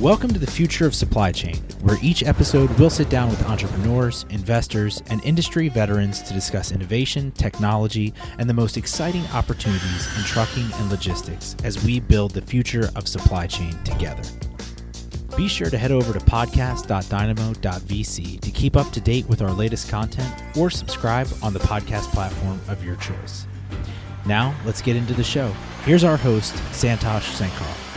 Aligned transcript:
Welcome 0.00 0.32
to 0.32 0.38
the 0.38 0.50
future 0.50 0.86
of 0.86 0.94
supply 0.94 1.30
chain, 1.30 1.56
where 1.82 1.98
each 2.00 2.22
episode 2.22 2.70
we'll 2.78 2.88
sit 2.88 3.10
down 3.10 3.28
with 3.28 3.44
entrepreneurs, 3.44 4.24
investors, 4.30 5.02
and 5.08 5.22
industry 5.26 5.68
veterans 5.68 6.22
to 6.22 6.32
discuss 6.32 6.72
innovation, 6.72 7.32
technology, 7.32 8.14
and 8.38 8.48
the 8.48 8.54
most 8.54 8.78
exciting 8.78 9.26
opportunities 9.34 10.16
in 10.16 10.22
trucking 10.22 10.72
and 10.72 10.90
logistics 10.90 11.54
as 11.64 11.84
we 11.84 12.00
build 12.00 12.30
the 12.30 12.40
future 12.40 12.88
of 12.96 13.06
supply 13.06 13.46
chain 13.46 13.74
together. 13.84 14.22
Be 15.36 15.48
sure 15.48 15.68
to 15.68 15.76
head 15.76 15.92
over 15.92 16.14
to 16.14 16.20
podcast.dynamo.vc 16.24 18.40
to 18.40 18.50
keep 18.50 18.78
up 18.78 18.90
to 18.92 19.02
date 19.02 19.28
with 19.28 19.42
our 19.42 19.52
latest 19.52 19.90
content 19.90 20.32
or 20.56 20.70
subscribe 20.70 21.28
on 21.42 21.52
the 21.52 21.60
podcast 21.60 22.04
platform 22.04 22.58
of 22.68 22.82
your 22.82 22.96
choice. 22.96 23.46
Now, 24.24 24.54
let's 24.64 24.80
get 24.80 24.96
into 24.96 25.12
the 25.12 25.24
show. 25.24 25.52
Here's 25.84 26.04
our 26.04 26.16
host, 26.16 26.54
Santosh 26.72 27.38
Sankar. 27.38 27.89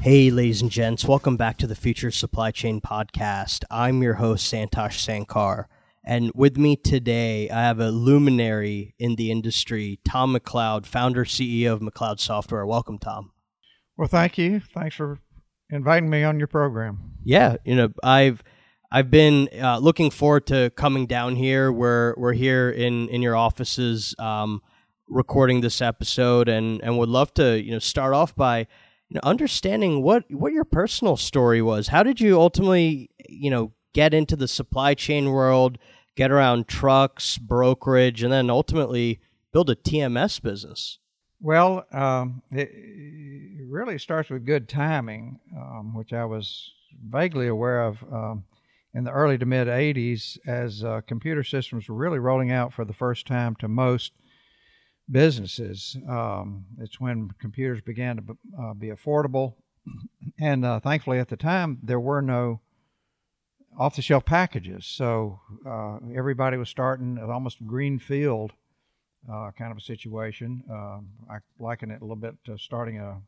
Hey, 0.00 0.30
ladies 0.30 0.62
and 0.62 0.70
gents, 0.70 1.04
welcome 1.04 1.36
back 1.36 1.58
to 1.58 1.66
the 1.66 1.74
Future 1.74 2.12
Supply 2.12 2.52
Chain 2.52 2.80
Podcast. 2.80 3.64
I'm 3.68 4.00
your 4.00 4.14
host, 4.14 4.50
Santosh 4.50 4.96
Sankar. 4.96 5.64
And 6.04 6.30
with 6.36 6.56
me 6.56 6.76
today, 6.76 7.50
I 7.50 7.62
have 7.62 7.80
a 7.80 7.90
luminary 7.90 8.94
in 9.00 9.16
the 9.16 9.32
industry, 9.32 9.98
Tom 10.08 10.36
McLeod, 10.36 10.86
founder, 10.86 11.24
CEO 11.24 11.72
of 11.72 11.80
McLeod 11.80 12.20
Software. 12.20 12.64
Welcome, 12.64 12.98
Tom. 12.98 13.32
Well, 13.96 14.06
thank 14.06 14.38
you. 14.38 14.60
Thanks 14.60 14.94
for 14.94 15.18
inviting 15.68 16.08
me 16.08 16.22
on 16.22 16.38
your 16.38 16.46
program. 16.46 17.14
Yeah, 17.24 17.56
you 17.64 17.74
know, 17.74 17.88
I've 18.04 18.44
I've 18.92 19.10
been 19.10 19.48
uh, 19.60 19.78
looking 19.78 20.12
forward 20.12 20.46
to 20.46 20.70
coming 20.76 21.06
down 21.06 21.34
here. 21.34 21.72
We're 21.72 22.14
we're 22.16 22.34
here 22.34 22.70
in 22.70 23.08
in 23.08 23.20
your 23.20 23.34
offices, 23.34 24.14
um, 24.20 24.62
recording 25.08 25.60
this 25.60 25.82
episode, 25.82 26.48
and 26.48 26.80
and 26.82 26.96
would 26.98 27.08
love 27.08 27.34
to 27.34 27.60
you 27.60 27.72
know 27.72 27.80
start 27.80 28.14
off 28.14 28.36
by 28.36 28.68
you 29.08 29.14
know, 29.14 29.20
understanding 29.22 30.02
what 30.02 30.24
what 30.30 30.52
your 30.52 30.64
personal 30.64 31.16
story 31.16 31.62
was. 31.62 31.88
How 31.88 32.02
did 32.02 32.20
you 32.20 32.38
ultimately, 32.40 33.10
you 33.28 33.50
know, 33.50 33.72
get 33.94 34.12
into 34.12 34.36
the 34.36 34.48
supply 34.48 34.94
chain 34.94 35.30
world, 35.30 35.78
get 36.16 36.30
around 36.30 36.68
trucks, 36.68 37.38
brokerage, 37.38 38.22
and 38.22 38.32
then 38.32 38.50
ultimately 38.50 39.20
build 39.52 39.70
a 39.70 39.74
TMS 39.74 40.40
business? 40.42 40.98
Well, 41.40 41.86
um, 41.92 42.42
it, 42.50 42.70
really 43.68 43.98
starts 43.98 44.30
with 44.30 44.46
good 44.46 44.68
timing, 44.68 45.38
um, 45.54 45.94
which 45.94 46.12
I 46.12 46.24
was 46.24 46.72
vaguely 47.06 47.46
aware 47.48 47.82
of 47.82 48.02
um, 48.10 48.44
in 48.94 49.04
the 49.04 49.10
early 49.10 49.38
to 49.38 49.46
mid 49.46 49.68
80s 49.68 50.38
as 50.46 50.82
uh, 50.82 51.02
computer 51.06 51.44
systems 51.44 51.88
were 51.88 51.94
really 51.94 52.18
rolling 52.18 52.50
out 52.50 52.72
for 52.72 52.84
the 52.84 52.94
first 52.94 53.26
time 53.26 53.54
to 53.56 53.68
most 53.68 54.12
businesses. 55.10 55.96
Um, 56.08 56.66
it's 56.80 57.00
when 57.00 57.30
computers 57.40 57.80
began 57.80 58.16
to 58.16 58.36
uh, 58.60 58.74
be 58.74 58.88
affordable, 58.88 59.54
and 60.38 60.64
uh, 60.64 60.80
thankfully 60.80 61.18
at 61.18 61.28
the 61.28 61.36
time 61.36 61.78
there 61.82 62.00
were 62.00 62.22
no 62.22 62.60
off-the-shelf 63.78 64.24
packages, 64.24 64.84
so 64.86 65.40
uh, 65.64 65.98
everybody 66.14 66.56
was 66.56 66.68
starting 66.68 67.16
at 67.16 67.30
almost 67.30 67.64
green 67.64 67.98
field 67.98 68.52
uh, 69.30 69.50
kind 69.56 69.70
of 69.70 69.78
a 69.78 69.80
situation. 69.80 70.62
Um, 70.70 71.08
I 71.30 71.38
liken 71.58 71.90
it 71.90 72.00
a 72.00 72.04
little 72.04 72.16
bit 72.16 72.34
to 72.46 72.58
starting 72.58 72.98
a 72.98 73.20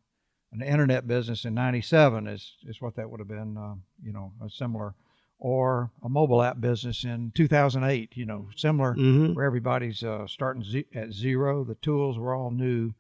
an 0.53 0.63
internet 0.63 1.07
business 1.07 1.45
in 1.45 1.55
'97 1.55 2.27
is 2.27 2.55
is 2.67 2.81
what 2.81 2.97
that 2.97 3.09
would 3.09 3.21
have 3.21 3.29
been. 3.29 3.57
Uh, 3.57 3.75
you 4.03 4.13
know, 4.13 4.33
a 4.45 4.51
similar 4.51 4.95
or 5.41 5.91
a 6.03 6.09
mobile 6.09 6.43
app 6.43 6.61
business 6.61 7.03
in 7.03 7.33
2008. 7.35 8.17
You 8.17 8.27
know, 8.27 8.49
similar 8.57 8.95
mm-hmm. 8.95 9.35
where 9.35 9.45
everybody's 9.45 10.05
uh, 10.05 10.27
starting 10.27 10.63
z- 10.63 10.87
at 10.95 11.13
zero. 11.13 11.65
The 11.65 11.75
tools 11.77 12.19
were 12.19 12.35
all 12.35 12.51
new. 12.51 12.93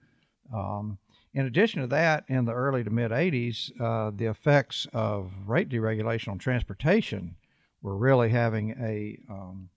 Um, 0.52 0.98
in 1.32 1.46
addition 1.46 1.80
to 1.82 1.86
that, 1.88 2.24
in 2.26 2.44
the 2.44 2.52
early 2.52 2.82
to 2.82 2.90
mid 2.90 3.12
80s, 3.12 3.70
uh, 3.80 4.10
the 4.14 4.26
effects 4.26 4.86
of 4.92 5.30
rate 5.46 5.68
deregulation 5.68 6.28
on 6.28 6.38
transportation 6.38 7.36
were 7.82 7.96
really 7.96 8.30
having 8.30 8.70
a 8.80 9.18
um, 9.32 9.70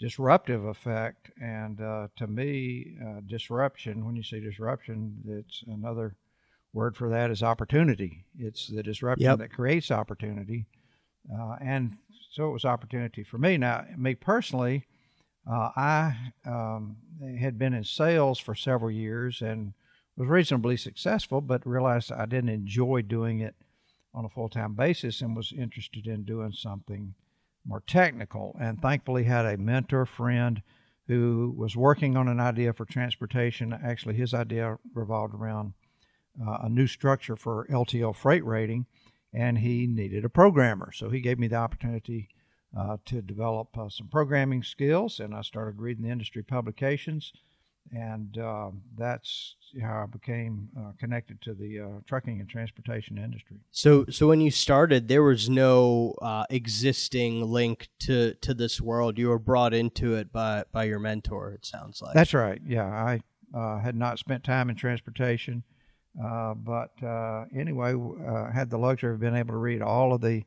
disruptive 0.00 0.64
effect. 0.64 1.30
And 1.40 1.80
uh, 1.80 2.08
to 2.16 2.26
me, 2.26 2.96
uh, 3.04 3.20
disruption, 3.26 4.04
when 4.04 4.16
you 4.16 4.22
say 4.22 4.40
disruption, 4.40 5.22
it's 5.26 5.62
another 5.66 6.16
word 6.72 6.96
for 6.96 7.08
that 7.10 7.30
is 7.30 7.42
opportunity. 7.42 8.24
It's 8.38 8.66
the 8.66 8.82
disruption 8.82 9.24
yep. 9.24 9.38
that 9.38 9.52
creates 9.52 9.90
opportunity. 9.90 10.66
Uh, 11.32 11.56
and 11.60 11.96
so 12.30 12.48
it 12.48 12.52
was 12.52 12.64
opportunity 12.64 13.22
for 13.22 13.38
me. 13.38 13.56
Now, 13.56 13.84
me 13.96 14.14
personally, 14.14 14.86
uh, 15.50 15.70
I 15.76 16.32
um, 16.44 16.96
had 17.40 17.58
been 17.58 17.74
in 17.74 17.84
sales 17.84 18.38
for 18.38 18.54
several 18.54 18.90
years 18.90 19.40
and 19.40 19.72
was 20.16 20.28
reasonably 20.28 20.76
successful, 20.76 21.40
but 21.40 21.66
realized 21.66 22.12
I 22.12 22.26
didn't 22.26 22.50
enjoy 22.50 23.02
doing 23.02 23.40
it 23.40 23.54
on 24.14 24.24
a 24.24 24.28
full 24.28 24.48
time 24.48 24.74
basis 24.74 25.20
and 25.20 25.36
was 25.36 25.52
interested 25.52 26.06
in 26.06 26.24
doing 26.24 26.52
something 26.52 27.14
more 27.66 27.82
technical. 27.86 28.56
And 28.60 28.80
thankfully, 28.80 29.24
had 29.24 29.46
a 29.46 29.56
mentor 29.56 30.06
friend 30.06 30.62
who 31.06 31.54
was 31.56 31.76
working 31.76 32.16
on 32.16 32.28
an 32.28 32.40
idea 32.40 32.72
for 32.72 32.84
transportation. 32.84 33.72
Actually, 33.72 34.14
his 34.14 34.34
idea 34.34 34.78
revolved 34.94 35.34
around 35.34 35.72
uh, 36.40 36.58
a 36.62 36.68
new 36.68 36.86
structure 36.86 37.36
for 37.36 37.66
LTL 37.70 38.14
freight 38.14 38.44
rating 38.44 38.86
and 39.32 39.58
he 39.58 39.86
needed 39.86 40.24
a 40.24 40.28
programmer. 40.28 40.90
So 40.92 41.10
he 41.10 41.20
gave 41.20 41.38
me 41.38 41.48
the 41.48 41.56
opportunity 41.56 42.28
uh, 42.76 42.98
to 43.06 43.22
develop 43.22 43.76
uh, 43.78 43.88
some 43.88 44.08
programming 44.08 44.62
skills, 44.62 45.20
and 45.20 45.34
I 45.34 45.42
started 45.42 45.80
reading 45.80 46.04
the 46.04 46.10
industry 46.10 46.42
publications, 46.42 47.32
and 47.90 48.36
uh, 48.36 48.70
that's 48.96 49.56
how 49.80 50.02
I 50.02 50.06
became 50.06 50.68
uh, 50.78 50.92
connected 50.98 51.40
to 51.42 51.54
the 51.54 51.80
uh, 51.80 52.00
trucking 52.06 52.40
and 52.40 52.48
transportation 52.48 53.16
industry. 53.16 53.56
So, 53.70 54.04
so 54.10 54.28
when 54.28 54.42
you 54.42 54.50
started, 54.50 55.08
there 55.08 55.22
was 55.22 55.48
no 55.48 56.14
uh, 56.20 56.44
existing 56.50 57.50
link 57.50 57.88
to 58.00 58.34
to 58.34 58.52
this 58.52 58.80
world. 58.80 59.18
You 59.18 59.28
were 59.28 59.38
brought 59.38 59.72
into 59.72 60.14
it 60.14 60.30
by 60.30 60.64
by 60.70 60.84
your 60.84 60.98
mentor. 60.98 61.52
It 61.52 61.64
sounds 61.64 62.02
like 62.02 62.14
that's 62.14 62.34
right. 62.34 62.60
Yeah, 62.66 62.86
I 62.86 63.20
had 63.82 63.96
not 63.96 64.18
spent 64.18 64.44
time 64.44 64.68
in 64.68 64.76
transportation. 64.76 65.64
Uh, 66.22 66.54
but 66.54 66.90
uh, 67.02 67.44
anyway, 67.54 67.94
uh, 67.94 68.50
had 68.50 68.70
the 68.70 68.78
luxury 68.78 69.14
of 69.14 69.20
being 69.20 69.36
able 69.36 69.52
to 69.52 69.58
read 69.58 69.80
all 69.80 70.12
of 70.12 70.20
the 70.20 70.44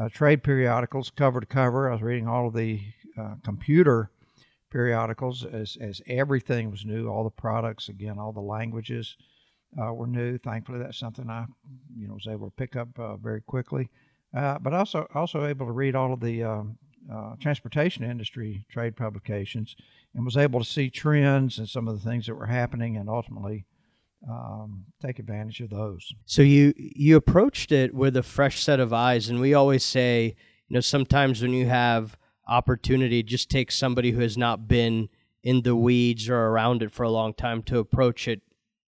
uh, 0.00 0.08
trade 0.08 0.42
periodicals 0.42 1.10
cover 1.10 1.40
to 1.40 1.46
cover. 1.46 1.88
I 1.88 1.92
was 1.92 2.02
reading 2.02 2.26
all 2.26 2.48
of 2.48 2.54
the 2.54 2.80
uh, 3.18 3.34
computer 3.44 4.10
periodicals 4.70 5.44
as, 5.44 5.76
as 5.80 6.00
everything 6.06 6.70
was 6.70 6.84
new, 6.84 7.06
all 7.06 7.22
the 7.22 7.30
products, 7.30 7.88
again, 7.88 8.18
all 8.18 8.32
the 8.32 8.40
languages 8.40 9.16
were 9.76 10.06
new. 10.06 10.38
Thankfully, 10.38 10.78
that's 10.78 10.98
something 10.98 11.28
I 11.28 11.46
you 11.96 12.06
know 12.08 12.14
was 12.14 12.28
able 12.28 12.48
to 12.48 12.56
pick 12.56 12.76
up 12.76 12.88
very 13.20 13.40
quickly. 13.40 13.90
but 14.32 14.72
also 14.72 15.06
also 15.14 15.46
able 15.46 15.66
to 15.66 15.72
read 15.72 15.94
all 15.94 16.12
of 16.12 16.20
the 16.20 16.44
um, 16.44 16.78
transportation 17.40 18.04
industry 18.04 18.64
trade 18.70 18.96
publications 18.96 19.76
and 20.14 20.24
was 20.24 20.36
able 20.36 20.60
to 20.60 20.66
see 20.66 20.90
trends 20.90 21.58
and 21.58 21.68
some 21.68 21.88
of 21.88 22.00
the 22.00 22.08
things 22.08 22.26
that 22.26 22.36
were 22.36 22.46
happening 22.46 22.96
and 22.96 23.08
ultimately 23.08 23.64
um, 24.28 24.84
take 25.02 25.18
advantage 25.18 25.60
of 25.60 25.70
those. 25.70 26.12
So 26.26 26.42
you 26.42 26.72
you 26.76 27.16
approached 27.16 27.72
it 27.72 27.94
with 27.94 28.16
a 28.16 28.22
fresh 28.22 28.62
set 28.62 28.80
of 28.80 28.92
eyes, 28.92 29.28
and 29.28 29.40
we 29.40 29.54
always 29.54 29.84
say, 29.84 30.34
you 30.68 30.74
know, 30.74 30.80
sometimes 30.80 31.42
when 31.42 31.52
you 31.52 31.66
have 31.66 32.16
opportunity, 32.46 33.22
just 33.22 33.50
take 33.50 33.70
somebody 33.70 34.12
who 34.12 34.20
has 34.20 34.36
not 34.36 34.68
been 34.68 35.08
in 35.42 35.62
the 35.62 35.76
weeds 35.76 36.28
or 36.28 36.36
around 36.36 36.82
it 36.82 36.90
for 36.90 37.02
a 37.02 37.10
long 37.10 37.34
time 37.34 37.62
to 37.62 37.78
approach 37.78 38.26
it, 38.28 38.40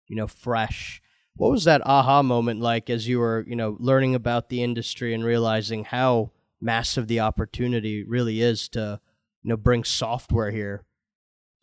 you 0.06 0.16
know, 0.16 0.26
fresh. 0.26 1.00
What 1.36 1.50
was 1.50 1.64
that 1.64 1.84
aha 1.84 2.22
moment 2.22 2.60
like 2.60 2.88
as 2.88 3.08
you 3.08 3.18
were, 3.18 3.44
you 3.48 3.56
know, 3.56 3.76
learning 3.80 4.14
about 4.14 4.48
the 4.48 4.62
industry 4.62 5.12
and 5.12 5.24
realizing 5.24 5.84
how 5.84 6.30
massive 6.60 7.08
the 7.08 7.20
opportunity 7.20 8.04
really 8.04 8.40
is 8.40 8.68
to, 8.70 9.00
you 9.42 9.48
know, 9.48 9.56
bring 9.56 9.82
software 9.82 10.52
here 10.52 10.84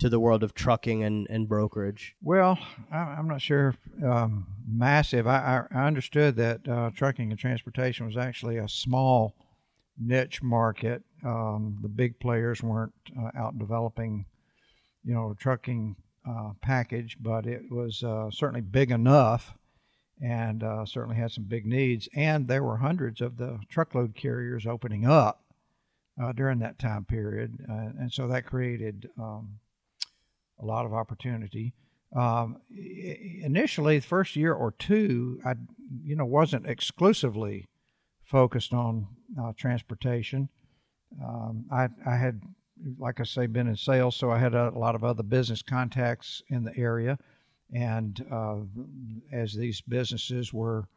to 0.02 0.10
the 0.10 0.20
world 0.20 0.42
of 0.42 0.56
trucking 0.56 1.04
and, 1.04 1.28
and 1.30 1.48
brokerage? 1.48 2.16
Well, 2.24 2.58
I, 2.92 3.20
am 3.20 3.28
not 3.28 3.40
sure 3.40 3.76
um, 4.04 4.48
massive. 4.68 5.28
I, 5.28 5.64
I, 5.72 5.86
understood 5.86 6.36
that 6.38 6.68
uh, 6.68 6.90
trucking 6.96 7.30
and 7.30 7.40
transportation 7.40 8.08
was 8.08 8.18
actually 8.18 8.58
a 8.58 8.68
small 8.68 9.36
niche 10.00 10.42
market. 10.42 11.04
Um, 11.24 11.78
the 11.84 11.88
big 11.88 12.20
players 12.20 12.64
weren't 12.64 12.96
uh, 13.16 13.30
out 13.38 13.60
developing, 13.60 14.26
you 15.04 15.14
know, 15.14 15.32
a 15.32 15.36
trucking 15.36 15.96
uh, 16.28 16.54
package, 16.64 17.18
but 17.20 17.46
it 17.46 17.62
was 17.70 18.02
uh, 18.02 18.32
certainly 18.32 18.62
big 18.62 18.90
enough 18.90 19.54
and 20.20 20.64
uh, 20.64 20.84
certainly 20.84 21.16
had 21.16 21.32
some 21.32 21.44
big 21.44 21.68
needs. 21.68 22.10
And 22.16 22.48
there 22.48 22.64
were 22.64 22.78
hundreds 22.78 23.22
of 23.22 23.38
the 23.38 23.60
truckload 23.70 24.16
carriers 24.16 24.66
opening 24.66 25.06
up. 25.06 25.44
Uh, 26.22 26.34
during 26.34 26.60
that 26.60 26.78
time 26.78 27.06
period, 27.06 27.58
and 27.68 28.12
so 28.12 28.28
that 28.28 28.46
created 28.46 29.10
um, 29.18 29.61
a 30.62 30.66
lot 30.66 30.86
of 30.86 30.94
opportunity. 30.94 31.74
Um, 32.16 32.58
initially, 32.70 34.00
the 34.00 34.06
first 34.06 34.36
year 34.36 34.54
or 34.54 34.72
two, 34.72 35.40
I 35.46 35.54
you 36.04 36.16
know 36.16 36.26
wasn't 36.26 36.68
exclusively 36.68 37.68
focused 38.24 38.74
on 38.74 39.08
uh, 39.42 39.54
transportation. 39.58 40.50
Um, 41.24 41.66
I, 41.72 41.90
I 42.06 42.16
had, 42.16 42.42
like 42.98 43.20
I 43.20 43.24
say, 43.24 43.46
been 43.48 43.68
in 43.68 43.76
sales, 43.76 44.16
so 44.16 44.32
I 44.32 44.40
had 44.40 44.54
a, 44.54 44.70
a 44.70 44.80
lot 44.80 44.96
of 44.96 45.04
other 45.04 45.24
business 45.24 45.62
contacts 45.62 46.42
in 46.50 46.64
the 46.64 46.78
area. 46.78 47.18
And 47.74 48.26
uh, 48.32 48.58
as 49.34 49.54
these 49.54 49.82
businesses 49.82 50.54
were 50.54 50.88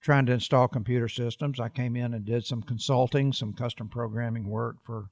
trying 0.00 0.26
to 0.26 0.32
install 0.32 0.68
computer 0.68 1.08
systems. 1.08 1.60
I 1.60 1.68
came 1.68 1.96
in 1.96 2.14
and 2.14 2.24
did 2.24 2.44
some 2.44 2.62
consulting, 2.62 3.32
some 3.32 3.52
custom 3.52 3.88
programming 3.88 4.48
work 4.48 4.76
for 4.84 5.10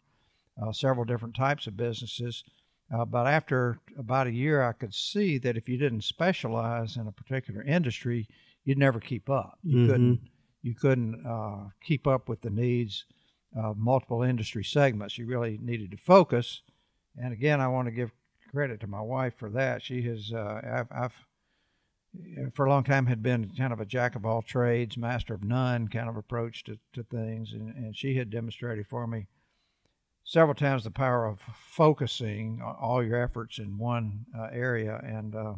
uh, 0.61 0.73
several 0.73 1.05
different 1.05 1.37
types 1.37 1.67
of 1.67 1.77
businesses. 1.77 2.43
Uh, 2.91 3.05
but 3.05 3.27
after 3.27 3.79
about 3.99 4.27
a 4.27 4.33
year, 4.33 4.63
I 4.63 4.73
could 4.73 4.95
see 4.95 5.37
that 5.39 5.57
if 5.57 5.69
you 5.69 5.77
didn't 5.77 6.05
specialize 6.05 6.97
in 6.97 7.07
a 7.07 7.13
particular 7.13 7.63
industry, 7.63 8.27
you'd 8.65 8.79
never 8.79 8.99
keep 9.01 9.29
up. 9.29 9.59
You 9.63 9.79
Mhm. 9.79 9.87
couldn't 9.87 10.21
you 10.63 10.75
couldn't 10.75 11.25
uh, 11.25 11.69
keep 11.83 12.07
up 12.07 12.29
with 12.29 12.41
the 12.41 12.51
needs 12.51 13.05
of 13.55 13.79
multiple 13.79 14.23
industry 14.23 14.65
segments. 14.65 15.17
You 15.17 15.25
really 15.27 15.57
needed 15.59 15.91
to 15.93 15.97
focus. 15.97 16.63
And 17.17 17.33
again, 17.33 17.61
I 17.61 17.69
want 17.69 17.87
to 17.87 17.93
give 17.93 18.11
credit 18.51 18.81
to 18.81 18.87
my 18.89 19.01
wife 19.01 19.35
for 19.37 19.51
that. 19.51 19.83
She 19.83 20.03
has 20.03 20.33
uh, 20.33 20.61
I've, 20.65 20.89
I've 20.91 21.27
for 22.55 22.65
a 22.67 22.71
long 22.71 22.85
time 22.85 23.07
had 23.07 23.23
been 23.23 23.51
kind 23.57 23.73
of 23.73 23.81
a 23.81 23.87
jack 23.87 24.17
of 24.17 24.25
all 24.25 24.43
trades, 24.43 24.97
master 24.97 25.35
of 25.35 25.45
none 25.45 25.89
kind 25.89 26.09
of 26.09 26.17
approach 26.17 26.65
to, 26.65 26.79
to 26.95 27.03
things, 27.05 27.53
and, 27.53 27.75
and 27.77 27.97
she 27.97 28.17
had 28.17 28.31
demonstrated 28.31 28.87
for 28.89 29.07
me 29.07 29.27
several 30.29 30.55
times 30.55 30.85
the 30.85 30.91
power 30.91 31.27
of 31.27 31.41
focusing 31.41 32.61
all 32.63 33.03
your 33.03 33.21
efforts 33.21 33.59
in 33.59 33.79
one 33.79 34.27
uh, 34.39 34.49
area. 34.53 35.01
And 35.03 35.35
uh, 35.35 35.55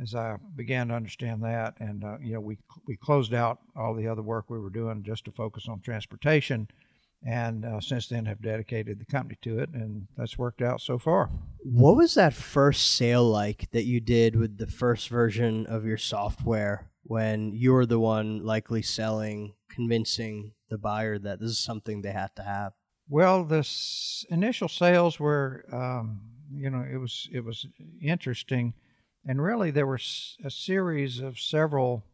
as 0.00 0.14
I 0.14 0.36
began 0.54 0.88
to 0.88 0.94
understand 0.94 1.42
that, 1.44 1.74
and 1.80 2.04
uh, 2.04 2.18
you 2.20 2.34
know, 2.34 2.40
we 2.40 2.58
we 2.86 2.96
closed 2.96 3.32
out 3.32 3.60
all 3.74 3.94
the 3.94 4.06
other 4.06 4.20
work 4.20 4.50
we 4.50 4.58
were 4.58 4.68
doing 4.70 5.02
just 5.02 5.24
to 5.24 5.32
focus 5.32 5.68
on 5.68 5.80
transportation, 5.80 6.68
and 7.26 7.64
uh, 7.64 7.80
since 7.80 8.08
then 8.08 8.26
have 8.26 8.42
dedicated 8.42 9.00
the 9.00 9.06
company 9.06 9.38
to 9.40 9.58
it, 9.58 9.70
and 9.72 10.06
that's 10.18 10.36
worked 10.36 10.60
out 10.60 10.82
so 10.82 10.98
far. 10.98 11.30
What 11.60 11.96
was 11.96 12.14
that 12.14 12.34
first 12.34 12.94
sale 12.94 13.24
like 13.24 13.70
that 13.70 13.86
you 13.86 14.00
did 14.00 14.36
with 14.36 14.58
the 14.58 14.66
first 14.66 15.08
version 15.08 15.66
of 15.66 15.86
your 15.86 15.98
software 15.98 16.90
when 17.04 17.54
you 17.54 17.72
were 17.72 17.86
the 17.86 17.98
one 17.98 18.44
likely 18.44 18.82
selling, 18.82 19.54
convincing 19.70 20.52
the 20.68 20.76
buyer 20.76 21.18
that 21.18 21.40
this 21.40 21.50
is 21.52 21.58
something 21.58 22.02
they 22.02 22.12
had 22.12 22.36
to 22.36 22.42
have? 22.42 22.74
Well, 23.08 23.44
the 23.44 23.66
initial 24.30 24.68
sales 24.68 25.18
were, 25.18 25.64
um, 25.72 26.20
you 26.52 26.68
know, 26.68 26.84
it 26.90 26.98
was 26.98 27.28
it 27.32 27.42
was 27.42 27.66
interesting, 28.02 28.74
and 29.26 29.40
really 29.42 29.70
there 29.70 29.86
were 29.86 30.00
a 30.44 30.50
series 30.50 31.20
of 31.20 31.38
several 31.38 32.04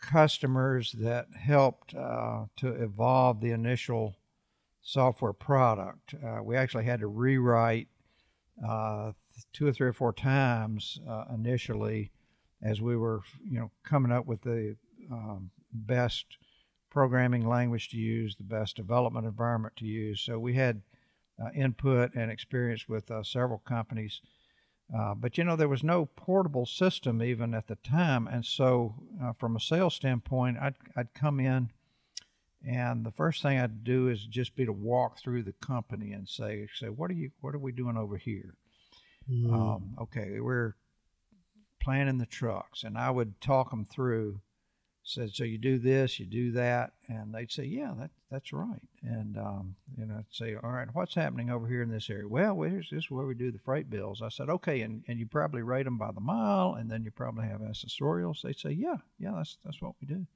customers 0.00 0.92
that 0.92 1.26
helped 1.38 1.94
uh, 1.94 2.46
to 2.56 2.68
evolve 2.68 3.40
the 3.40 3.50
initial 3.50 4.16
software 4.80 5.34
product. 5.34 6.14
Uh, 6.24 6.42
we 6.42 6.56
actually 6.56 6.84
had 6.84 7.00
to 7.00 7.06
rewrite 7.06 7.88
uh, 8.66 9.12
two 9.52 9.66
or 9.66 9.72
three 9.72 9.88
or 9.88 9.92
four 9.92 10.14
times 10.14 10.98
uh, 11.06 11.24
initially 11.34 12.10
as 12.62 12.80
we 12.80 12.96
were, 12.96 13.20
you 13.44 13.58
know, 13.58 13.70
coming 13.84 14.12
up 14.12 14.24
with 14.26 14.40
the 14.40 14.76
um, 15.12 15.50
best 15.72 16.24
programming 16.90 17.48
language 17.48 17.88
to 17.90 17.96
use, 17.96 18.36
the 18.36 18.42
best 18.42 18.76
development 18.76 19.26
environment 19.26 19.76
to 19.76 19.86
use. 19.86 20.20
So 20.20 20.38
we 20.38 20.54
had 20.54 20.82
uh, 21.40 21.50
input 21.54 22.14
and 22.14 22.30
experience 22.30 22.88
with 22.88 23.10
uh, 23.10 23.22
several 23.22 23.58
companies. 23.60 24.20
Uh, 24.94 25.14
but 25.14 25.38
you 25.38 25.44
know, 25.44 25.56
there 25.56 25.68
was 25.68 25.84
no 25.84 26.06
portable 26.06 26.66
system 26.66 27.22
even 27.22 27.54
at 27.54 27.68
the 27.68 27.76
time. 27.76 28.26
And 28.26 28.44
so, 28.44 28.96
uh, 29.22 29.32
from 29.38 29.56
a 29.56 29.60
sales 29.60 29.94
standpoint, 29.94 30.58
I'd, 30.60 30.74
I'd 30.96 31.14
come 31.14 31.38
in, 31.38 31.70
and 32.66 33.06
the 33.06 33.12
first 33.12 33.40
thing 33.40 33.58
I'd 33.58 33.84
do 33.84 34.08
is 34.08 34.26
just 34.26 34.56
be 34.56 34.66
to 34.66 34.72
walk 34.72 35.18
through 35.18 35.44
the 35.44 35.54
company 35.64 36.12
and 36.12 36.28
say, 36.28 36.66
say 36.74 36.88
what 36.88 37.10
are 37.10 37.14
you, 37.14 37.30
what 37.40 37.54
are 37.54 37.58
we 37.58 37.72
doing 37.72 37.96
over 37.96 38.16
here? 38.16 38.56
Um, 39.54 39.96
okay, 40.02 40.40
we're 40.40 40.74
planning 41.80 42.18
the 42.18 42.26
trucks, 42.26 42.82
and 42.82 42.98
I 42.98 43.10
would 43.10 43.40
talk 43.40 43.70
them 43.70 43.84
through. 43.84 44.40
Said, 45.02 45.30
so 45.34 45.44
you 45.44 45.56
do 45.58 45.78
this, 45.78 46.20
you 46.20 46.26
do 46.26 46.52
that, 46.52 46.92
and 47.08 47.34
they'd 47.34 47.50
say, 47.50 47.64
yeah, 47.64 47.94
that 47.98 48.10
that's 48.30 48.52
right. 48.52 48.82
And 49.02 49.36
um, 49.38 49.74
you 49.96 50.04
know, 50.04 50.16
I'd 50.18 50.26
say, 50.30 50.54
all 50.54 50.70
right, 50.70 50.86
what's 50.92 51.14
happening 51.14 51.50
over 51.50 51.66
here 51.66 51.82
in 51.82 51.90
this 51.90 52.10
area? 52.10 52.28
Well, 52.28 52.60
here's 52.60 52.90
this 52.90 53.04
is 53.04 53.10
where 53.10 53.26
we 53.26 53.34
do 53.34 53.50
the 53.50 53.58
freight 53.58 53.88
bills. 53.88 54.20
I 54.22 54.28
said, 54.28 54.50
okay, 54.50 54.82
and, 54.82 55.02
and 55.08 55.18
you 55.18 55.26
probably 55.26 55.62
rate 55.62 55.84
them 55.84 55.96
by 55.96 56.12
the 56.12 56.20
mile, 56.20 56.74
and 56.78 56.90
then 56.90 57.02
you 57.02 57.10
probably 57.10 57.46
have 57.46 57.60
accessorials. 57.60 58.42
They'd 58.42 58.58
say, 58.58 58.72
yeah, 58.72 58.98
yeah, 59.18 59.32
that's 59.36 59.56
that's 59.64 59.80
what 59.80 59.94
we 60.00 60.06
do. 60.06 60.26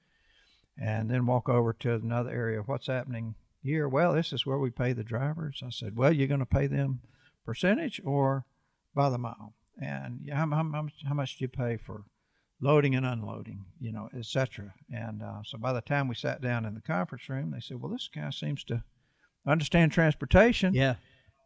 And 0.79 1.11
then 1.11 1.27
walk 1.27 1.49
over 1.49 1.73
to 1.75 1.95
another 1.95 2.31
area. 2.31 2.63
What's 2.63 2.87
happening 2.87 3.35
here? 3.63 3.87
Well, 3.87 4.15
this 4.15 4.33
is 4.33 4.47
where 4.47 4.59
we 4.59 4.71
pay 4.71 4.93
the 4.95 5.05
drivers. 5.05 5.63
I 5.65 5.71
said, 5.71 5.95
well, 5.95 6.13
you're 6.13 6.27
going 6.27 6.41
to 6.41 6.47
pay 6.47 6.67
them 6.67 7.01
percentage 7.45 8.01
or 8.05 8.47
by 8.95 9.11
the 9.11 9.19
mile, 9.19 9.53
and 9.81 10.29
how, 10.33 10.49
how, 10.51 10.63
much, 10.63 10.95
how 11.07 11.15
much 11.15 11.37
do 11.37 11.45
you 11.45 11.49
pay 11.49 11.77
for 11.77 12.05
loading 12.61 12.95
and 12.95 13.05
unloading, 13.05 13.65
you 13.81 13.93
know, 13.93 14.09
etc. 14.17 14.73
And 14.91 15.23
uh, 15.23 15.43
so 15.45 15.59
by 15.59 15.73
the 15.73 15.81
time 15.81 16.09
we 16.09 16.15
sat 16.15 16.41
down 16.41 16.65
in 16.65 16.75
the 16.75 16.81
conference 16.81 17.29
room, 17.29 17.51
they 17.51 17.61
said, 17.61 17.81
well, 17.81 17.93
this 17.93 18.09
guy 18.15 18.31
seems 18.31 18.65
to 18.65 18.83
understand 19.47 19.93
transportation. 19.93 20.75
Yeah. 20.75 20.95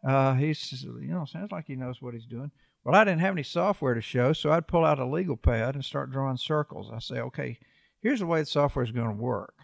Uh, 0.06 0.34
he's, 0.34 0.82
you 0.82 1.08
know, 1.08 1.25
sounds 1.25 1.50
like 1.50 1.66
he 1.66 1.75
knows 1.75 2.00
what 2.00 2.14
he's 2.14 2.26
doing. 2.26 2.50
Well, 2.84 2.94
I 2.94 3.05
didn't 3.05 3.20
have 3.20 3.34
any 3.34 3.43
software 3.43 3.94
to 3.94 4.00
show, 4.00 4.32
so 4.32 4.50
I'd 4.50 4.69
pull 4.69 4.84
out 4.84 5.00
a 5.00 5.05
legal 5.05 5.37
pad 5.37 5.75
and 5.75 5.84
start 5.84 6.12
drawing 6.12 6.37
circles. 6.37 6.90
I 6.93 7.00
say, 7.00 7.20
okay, 7.20 7.58
here's 8.00 8.20
the 8.20 8.26
way 8.26 8.40
the 8.40 8.46
software 8.46 8.84
is 8.84 8.93
going 8.93 9.08
to 9.08 9.22
work. 9.22 9.54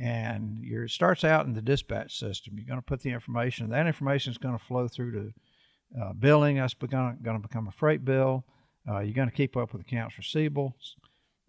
And 0.00 0.58
your 0.64 0.84
it 0.84 0.90
starts 0.90 1.22
out 1.22 1.46
in 1.46 1.54
the 1.54 1.62
dispatch 1.62 2.18
system. 2.18 2.54
You're 2.56 2.66
going 2.66 2.80
to 2.80 2.84
put 2.84 3.00
the 3.00 3.10
information. 3.10 3.70
That 3.70 3.86
information 3.86 4.32
is 4.32 4.38
going 4.38 4.58
to 4.58 4.64
flow 4.64 4.88
through 4.88 5.12
to 5.12 5.32
uh, 6.02 6.12
billing. 6.14 6.56
That's 6.56 6.74
going 6.74 7.16
to 7.22 7.38
become 7.38 7.68
a 7.68 7.72
freight 7.72 8.04
bill. 8.04 8.44
Uh, 8.88 9.00
you're 9.00 9.14
going 9.14 9.28
to 9.28 9.34
keep 9.34 9.56
up 9.56 9.72
with 9.72 9.82
accounts 9.82 10.16
receivables, 10.16 10.94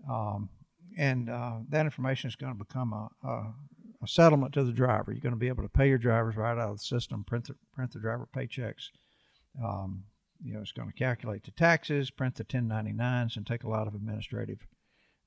um, 0.10 0.50
and 0.98 1.30
uh, 1.30 1.58
that 1.70 1.86
information 1.86 2.30
is 2.30 2.36
going 2.36 2.54
to 2.54 2.58
become 2.58 2.94
a, 2.94 3.10
a, 3.28 3.54
a, 4.02 4.08
settlement 4.08 4.54
to 4.54 4.64
the 4.64 4.72
driver. 4.72 5.12
You're 5.12 5.22
going 5.22 5.34
to 5.34 5.40
be 5.40 5.50
able 5.50 5.64
to 5.64 5.70
pay 5.70 5.90
your 5.90 5.98
drivers 5.98 6.38
right 6.38 6.58
out 6.58 6.70
of 6.70 6.78
the 6.78 6.84
system, 6.84 7.26
print 7.26 7.48
the, 7.48 7.56
print 7.74 7.92
the 7.92 8.00
driver 8.00 8.28
paychecks. 8.34 8.90
Um, 9.62 10.06
you 10.44 10.54
know, 10.54 10.62
it's 10.62 10.72
going 10.72 10.90
to 10.90 10.94
calculate 10.94 11.44
the 11.44 11.52
taxes, 11.52 12.10
print 12.10 12.36
the 12.36 12.46
1099s, 12.46 13.36
and 13.36 13.46
take 13.46 13.64
a 13.64 13.70
lot 13.70 13.88
of 13.88 13.96
administrative 13.96 14.66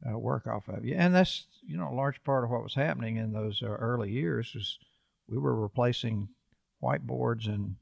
uh, 0.07 0.19
work 0.19 0.47
off 0.47 0.69
of 0.69 0.85
you. 0.85 0.95
And 0.97 1.15
that's 1.15 1.47
you 1.67 1.77
know 1.77 1.89
a 1.89 1.95
large 1.95 2.23
part 2.25 2.45
of 2.45 2.51
what 2.51 2.63
was 2.63 2.75
happening 2.75 3.17
in 3.17 3.33
those 3.33 3.63
uh, 3.63 3.67
early 3.67 4.11
years 4.11 4.53
was 4.55 4.79
we 5.29 5.39
were 5.39 5.55
replacing 5.55 6.29
whiteboards 6.83 7.47
and 7.47 7.77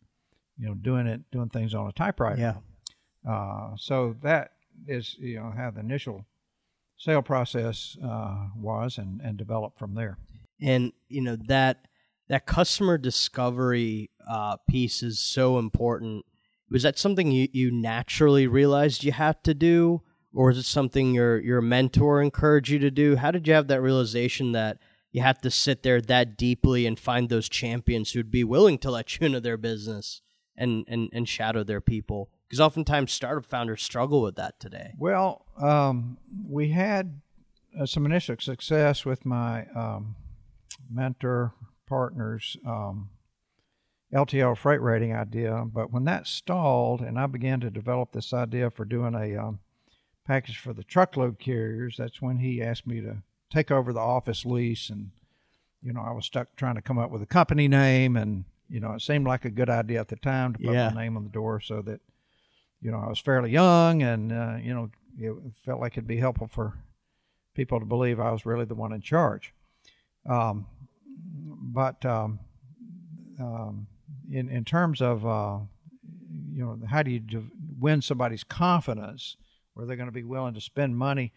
you 0.59 0.67
know 0.67 0.75
doing 0.75 1.07
it 1.07 1.23
doing 1.31 1.49
things 1.49 1.75
on 1.75 1.87
a 1.87 1.93
typewriter. 1.93 2.41
Yeah. 2.41 2.55
Uh, 3.29 3.71
so 3.77 4.15
that 4.23 4.53
is 4.87 5.17
you 5.19 5.37
know 5.37 5.53
how 5.57 5.71
the 5.71 5.81
initial 5.81 6.25
sale 6.97 7.23
process 7.23 7.97
uh, 8.05 8.49
was 8.57 8.99
and, 8.99 9.21
and 9.21 9.37
developed 9.37 9.79
from 9.79 9.95
there. 9.95 10.19
And 10.61 10.93
you 11.09 11.23
know 11.23 11.37
that 11.49 11.87
that 12.29 12.47
customer 12.47 12.99
discovery 12.99 14.11
uh, 14.29 14.57
piece 14.69 15.03
is 15.03 15.19
so 15.19 15.59
important. 15.59 16.25
Was 16.71 16.83
that 16.83 16.99
something 16.99 17.31
you, 17.31 17.49
you 17.53 17.71
naturally 17.71 18.47
realized 18.47 19.05
you 19.05 19.13
had 19.13 19.45
to 19.45 19.55
do, 19.55 20.03
or 20.35 20.51
is 20.51 20.59
it 20.59 20.65
something 20.65 21.15
your 21.15 21.39
your 21.39 21.61
mentor 21.61 22.23
encouraged 22.23 22.71
you 22.71 22.79
to 22.81 22.91
do? 22.91 23.17
How 23.17 23.31
did 23.31 23.47
you 23.47 23.55
have 23.55 23.69
that 23.69 23.83
realization 23.83 24.53
that 24.53 24.79
you 25.13 25.23
had 25.23 25.43
to 25.43 25.51
sit 25.51 25.83
there 25.83 26.01
that 26.01 26.37
deeply 26.37 26.87
and 26.87 26.99
find 26.99 27.29
those 27.29 27.49
champions 27.49 28.13
who'd 28.13 28.31
be 28.31 28.45
willing 28.45 28.79
to 28.79 28.91
let 28.91 29.19
you 29.19 29.27
into 29.27 29.41
their 29.41 29.57
business 29.57 30.23
and 30.57 30.85
and, 30.89 31.11
and 31.13 31.29
shadow 31.29 31.63
their 31.63 31.81
people? 31.81 32.31
Because 32.49 32.61
oftentimes 32.61 33.13
startup 33.13 33.45
founders 33.47 33.83
struggle 33.83 34.23
with 34.23 34.37
that 34.37 34.61
today. 34.61 34.93
Well, 34.99 35.45
um, 35.61 36.19
we 36.49 36.69
had 36.71 37.21
uh, 37.79 37.87
some 37.87 38.07
initial 38.07 38.37
success 38.39 39.05
with 39.05 39.27
my 39.27 39.67
um, 39.75 40.15
mentor 40.91 41.53
partners. 41.87 42.57
Um, 42.67 43.11
LTL 44.15 44.57
freight 44.57 44.81
rating 44.81 45.13
idea, 45.13 45.65
but 45.67 45.93
when 45.93 46.05
that 46.05 46.29
stalled 46.29 47.01
and 47.01 47.19
I 47.19 47.27
began 47.27 47.59
to 47.61 47.71
develop 47.71 48.13
this 48.13 48.33
idea 48.33 48.71
for 48.71 48.85
doing 48.85 49.15
a 49.17 49.37
um, 49.37 49.59
package 50.25 50.59
for 50.59 50.73
the 50.73 50.85
truckload 50.85 51.41
carriers, 51.41 51.97
that's 51.99 52.23
when 52.23 52.39
he 52.39 52.63
asked 52.63 52.87
me 52.87 53.01
to 53.01 53.19
take 53.51 53.73
over 53.73 53.93
the 53.93 53.99
office 54.01 54.45
lease. 54.47 54.91
And, 54.91 55.11
you 55.83 55.93
know, 55.93 56.03
I 56.03 56.13
was 56.13 56.25
stuck 56.25 56.55
trying 56.57 56.77
to 56.77 56.83
come 56.83 56.99
up 56.99 57.11
with 57.11 57.21
a 57.21 57.27
company 57.27 57.67
name. 57.67 58.17
And, 58.17 58.45
you 58.69 58.79
know, 58.79 58.93
it 58.93 59.03
seemed 59.03 59.27
like 59.27 59.45
a 59.45 59.51
good 59.51 59.69
idea 59.69 59.99
at 60.01 60.09
the 60.09 60.17
time 60.17 60.53
to 60.55 60.61
put 60.61 60.73
Yeah. 60.73 60.91
my 60.95 61.03
name 61.03 61.17
on 61.17 61.25
the 61.25 61.29
door 61.31 61.61
so 61.61 61.83
that, 61.83 62.01
you 62.81 62.91
know, 62.91 62.99
I 62.99 63.09
was 63.09 63.19
fairly 63.19 63.51
young 63.51 64.03
and, 64.03 64.33
uh, 64.33 64.57
you 64.63 64.75
know, 64.75 64.91
it 65.19 65.35
felt 65.65 65.81
like 65.81 65.95
it'd 65.95 66.07
be 66.07 66.19
helpful 66.19 66.47
for 66.47 66.75
people 67.55 67.81
to 67.81 67.87
believe 67.87 68.21
I 68.21 68.31
was 68.33 68.45
really 68.45 68.67
the 68.67 68.75
one 68.75 68.93
in 68.93 69.01
charge. 69.01 69.55
Um, 70.29 70.67
but 71.73 72.05
um, 72.05 72.39
um, 73.41 73.87
in 74.31 74.49
in 74.49 74.65
terms 74.65 75.01
of 75.01 75.27
uh, 75.27 75.59
you 76.53 76.65
know 76.65 76.79
how 76.89 77.03
do 77.03 77.11
you 77.11 77.23
win 77.79 78.03
somebody's 78.03 78.45
confidence 78.45 79.37
where 79.75 79.87
they're 79.87 79.97
going 79.97 80.09
to 80.09 80.13
be 80.13 80.25
willing 80.25 80.55
to 80.55 80.61
spend 80.61 80.97
money 80.97 81.33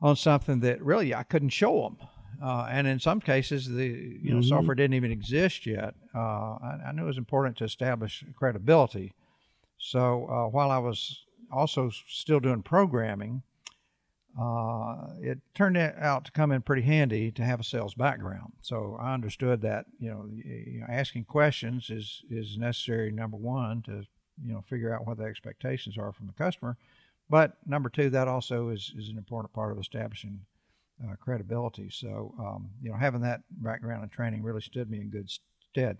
on 0.00 0.16
something 0.16 0.60
that 0.60 0.82
really 0.82 1.14
I 1.14 1.22
couldn't 1.22 1.50
show 1.50 1.82
them, 1.82 2.08
uh, 2.42 2.66
and 2.70 2.86
in 2.86 2.98
some 2.98 3.20
cases 3.20 3.68
the 3.68 3.86
you 4.22 4.32
know 4.32 4.38
Mhm. 4.40 4.48
software 4.48 4.74
didn't 4.74 4.94
even 4.94 5.12
exist 5.12 5.66
yet. 5.66 5.94
Uh, 6.14 6.18
I, 6.18 6.80
I 6.86 6.92
knew 6.92 7.02
it 7.04 7.06
was 7.06 7.18
important 7.18 7.56
to 7.58 7.64
establish 7.64 8.24
credibility. 8.34 9.12
So 9.84 10.26
uh, 10.30 10.48
while 10.48 10.70
I 10.70 10.78
was 10.78 11.26
also 11.52 11.90
still 12.08 12.40
doing 12.40 12.62
programming, 12.62 13.42
uh, 14.40 15.08
it 15.20 15.40
turned 15.54 15.76
out 15.76 16.24
to 16.24 16.32
come 16.32 16.52
in 16.52 16.62
pretty 16.62 16.80
handy 16.80 17.30
to 17.32 17.44
have 17.44 17.60
a 17.60 17.64
sales 17.64 17.92
background. 17.92 18.54
So 18.62 18.96
I 18.98 19.12
understood 19.12 19.60
that 19.60 19.84
you 20.00 20.08
know, 20.08 20.26
you 20.32 20.80
know, 20.80 20.86
asking 20.88 21.26
questions 21.26 21.90
is 21.90 22.22
is 22.30 22.56
necessary. 22.56 23.12
Number 23.12 23.36
one 23.36 23.82
to 23.82 24.06
you 24.42 24.54
know 24.54 24.62
figure 24.62 24.92
out 24.94 25.06
what 25.06 25.18
the 25.18 25.24
expectations 25.24 25.98
are 25.98 26.12
from 26.12 26.28
the 26.28 26.32
customer, 26.32 26.78
but 27.28 27.58
number 27.66 27.90
two 27.90 28.08
that 28.08 28.26
also 28.26 28.70
is 28.70 28.90
is 28.96 29.10
an 29.10 29.18
important 29.18 29.52
part 29.52 29.70
of 29.70 29.78
establishing 29.78 30.40
uh, 31.04 31.14
credibility. 31.16 31.90
So 31.90 32.34
um, 32.38 32.70
you 32.80 32.90
know 32.90 32.96
having 32.96 33.20
that 33.20 33.42
background 33.50 34.02
and 34.02 34.10
training 34.10 34.42
really 34.42 34.62
stood 34.62 34.90
me 34.90 35.02
in 35.02 35.10
good 35.10 35.28
stead. 35.70 35.98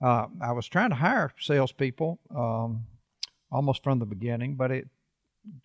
Uh, 0.00 0.28
I 0.40 0.52
was 0.52 0.68
trying 0.68 0.90
to 0.90 0.96
hire 0.96 1.32
salespeople 1.40 2.20
um, 2.32 2.86
almost 3.50 3.82
from 3.82 3.98
the 3.98 4.06
beginning, 4.06 4.56
but 4.56 4.70
it 4.70 4.88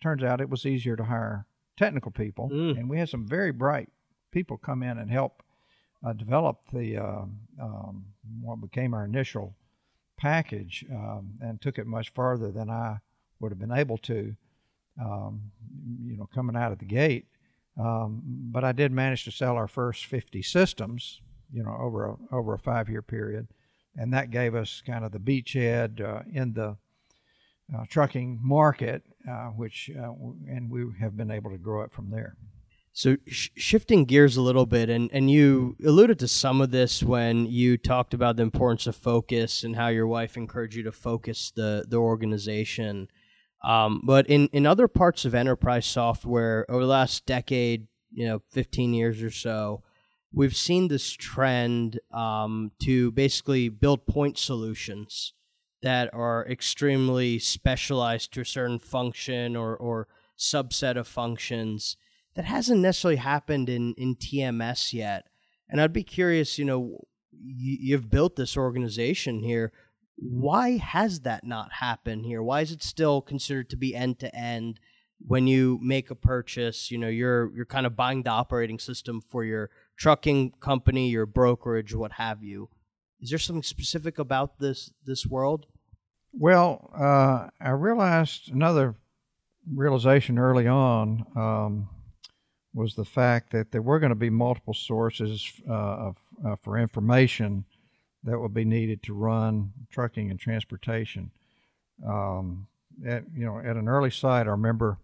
turns 0.02 0.22
out 0.22 0.40
it 0.40 0.50
was 0.50 0.66
easier 0.66 0.96
to 0.96 1.04
hire 1.04 1.46
technical 1.76 2.10
people, 2.10 2.50
mm. 2.50 2.78
and 2.78 2.88
we 2.88 2.98
had 2.98 3.08
some 3.08 3.26
very 3.26 3.52
bright 3.52 3.88
people 4.30 4.56
come 4.56 4.82
in 4.82 4.98
and 4.98 5.10
help 5.10 5.42
uh, 6.04 6.12
develop 6.12 6.60
the 6.72 6.96
uh, 6.96 7.24
um, 7.60 8.04
what 8.40 8.60
became 8.60 8.94
our 8.94 9.04
initial 9.04 9.54
package, 10.18 10.84
um, 10.90 11.34
and 11.40 11.60
took 11.60 11.78
it 11.78 11.86
much 11.86 12.12
farther 12.12 12.50
than 12.50 12.70
I 12.70 12.98
would 13.40 13.50
have 13.50 13.58
been 13.58 13.72
able 13.72 13.98
to, 13.98 14.34
um, 15.00 15.50
you 16.04 16.16
know, 16.16 16.28
coming 16.34 16.56
out 16.56 16.72
of 16.72 16.78
the 16.78 16.84
gate. 16.84 17.26
Um, 17.78 18.22
but 18.24 18.64
I 18.64 18.72
did 18.72 18.92
manage 18.92 19.24
to 19.24 19.32
sell 19.32 19.56
our 19.56 19.66
first 19.66 20.04
50 20.06 20.42
systems, 20.42 21.20
you 21.52 21.62
know, 21.62 21.76
over 21.80 22.04
a 22.06 22.16
over 22.30 22.54
a 22.54 22.58
five 22.58 22.88
year 22.88 23.02
period, 23.02 23.48
and 23.96 24.12
that 24.12 24.30
gave 24.30 24.54
us 24.54 24.82
kind 24.84 25.04
of 25.04 25.12
the 25.12 25.18
beachhead 25.18 26.00
uh, 26.00 26.22
in 26.32 26.52
the 26.54 26.76
uh, 27.74 27.84
trucking 27.88 28.38
market, 28.42 29.02
uh, 29.28 29.48
which 29.48 29.90
uh, 29.96 30.12
and 30.48 30.70
we 30.70 30.84
have 31.00 31.16
been 31.16 31.30
able 31.30 31.50
to 31.50 31.58
grow 31.58 31.82
it 31.82 31.92
from 31.92 32.10
there. 32.10 32.36
So 32.92 33.16
sh- 33.26 33.48
shifting 33.56 34.04
gears 34.04 34.36
a 34.36 34.42
little 34.42 34.66
bit, 34.66 34.90
and 34.90 35.10
and 35.12 35.30
you 35.30 35.76
alluded 35.84 36.18
to 36.18 36.28
some 36.28 36.60
of 36.60 36.70
this 36.70 37.02
when 37.02 37.46
you 37.46 37.78
talked 37.78 38.12
about 38.12 38.36
the 38.36 38.42
importance 38.42 38.86
of 38.86 38.96
focus 38.96 39.64
and 39.64 39.76
how 39.76 39.88
your 39.88 40.06
wife 40.06 40.36
encouraged 40.36 40.76
you 40.76 40.82
to 40.84 40.92
focus 40.92 41.50
the 41.54 41.84
the 41.88 41.96
organization. 41.96 43.08
Um, 43.64 44.02
but 44.04 44.26
in 44.26 44.48
in 44.52 44.66
other 44.66 44.88
parts 44.88 45.24
of 45.24 45.34
enterprise 45.34 45.86
software 45.86 46.70
over 46.70 46.82
the 46.82 46.90
last 46.90 47.24
decade, 47.24 47.86
you 48.10 48.26
know, 48.26 48.42
fifteen 48.50 48.92
years 48.92 49.22
or 49.22 49.30
so, 49.30 49.82
we've 50.30 50.56
seen 50.56 50.88
this 50.88 51.10
trend 51.12 51.98
um, 52.12 52.72
to 52.82 53.10
basically 53.12 53.70
build 53.70 54.06
point 54.06 54.36
solutions 54.36 55.32
that 55.82 56.12
are 56.14 56.46
extremely 56.48 57.38
specialized 57.38 58.32
to 58.32 58.40
a 58.40 58.44
certain 58.44 58.78
function 58.78 59.56
or, 59.56 59.76
or 59.76 60.08
subset 60.38 60.96
of 60.96 61.08
functions 61.08 61.96
that 62.34 62.44
hasn't 62.44 62.80
necessarily 62.80 63.16
happened 63.16 63.68
in, 63.68 63.94
in 63.94 64.16
TMS 64.16 64.92
yet. 64.92 65.26
And 65.68 65.80
I'd 65.80 65.92
be 65.92 66.04
curious, 66.04 66.58
you 66.58 66.64
know, 66.64 67.00
you, 67.32 67.76
you've 67.80 68.10
built 68.10 68.36
this 68.36 68.56
organization 68.56 69.42
here. 69.42 69.72
Why 70.16 70.76
has 70.76 71.20
that 71.20 71.44
not 71.44 71.72
happened 71.74 72.26
here? 72.26 72.42
Why 72.42 72.60
is 72.60 72.70
it 72.70 72.82
still 72.82 73.20
considered 73.20 73.70
to 73.70 73.76
be 73.76 73.94
end 73.94 74.18
to 74.20 74.34
end? 74.34 74.78
When 75.24 75.46
you 75.46 75.78
make 75.82 76.10
a 76.10 76.16
purchase, 76.16 76.90
you 76.90 76.98
know, 76.98 77.08
you're 77.08 77.54
you're 77.54 77.64
kind 77.64 77.86
of 77.86 77.94
buying 77.94 78.24
the 78.24 78.30
operating 78.30 78.80
system 78.80 79.20
for 79.20 79.44
your 79.44 79.70
trucking 79.96 80.54
company, 80.60 81.10
your 81.10 81.26
brokerage, 81.26 81.94
what 81.94 82.12
have 82.12 82.42
you. 82.42 82.68
Is 83.20 83.30
there 83.30 83.38
something 83.38 83.62
specific 83.62 84.18
about 84.18 84.58
this 84.58 84.90
this 85.04 85.24
world? 85.24 85.66
Well, 86.32 86.90
uh, 86.98 87.48
I 87.60 87.70
realized 87.70 88.50
another 88.50 88.94
realization 89.70 90.38
early 90.38 90.66
on 90.66 91.26
um, 91.36 91.88
was 92.74 92.94
the 92.94 93.04
fact 93.04 93.52
that 93.52 93.70
there 93.70 93.82
were 93.82 94.00
going 94.00 94.10
to 94.10 94.16
be 94.16 94.30
multiple 94.30 94.72
sources 94.72 95.52
uh, 95.68 95.72
of, 95.72 96.16
uh, 96.44 96.56
for 96.62 96.78
information 96.78 97.64
that 98.24 98.38
would 98.38 98.54
be 98.54 98.64
needed 98.64 99.02
to 99.02 99.14
run 99.14 99.72
trucking 99.90 100.30
and 100.30 100.40
transportation. 100.40 101.30
Um, 102.06 102.66
at 103.06 103.24
you 103.34 103.44
know, 103.44 103.58
at 103.58 103.76
an 103.76 103.88
early 103.88 104.10
site, 104.10 104.46
I 104.46 104.50
remember 104.50 104.98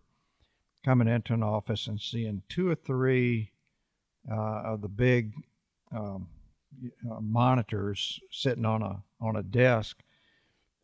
coming 0.84 1.08
into 1.08 1.34
an 1.34 1.42
office 1.42 1.86
and 1.86 2.00
seeing 2.00 2.42
two 2.48 2.70
or 2.70 2.74
three 2.74 3.52
uh, 4.30 4.62
of 4.64 4.80
the 4.80 4.88
big 4.88 5.34
um, 5.94 6.28
uh, 7.10 7.20
monitors 7.20 8.20
sitting 8.30 8.64
on 8.64 8.82
a 8.82 9.02
on 9.20 9.36
a 9.36 9.42
desk 9.42 10.02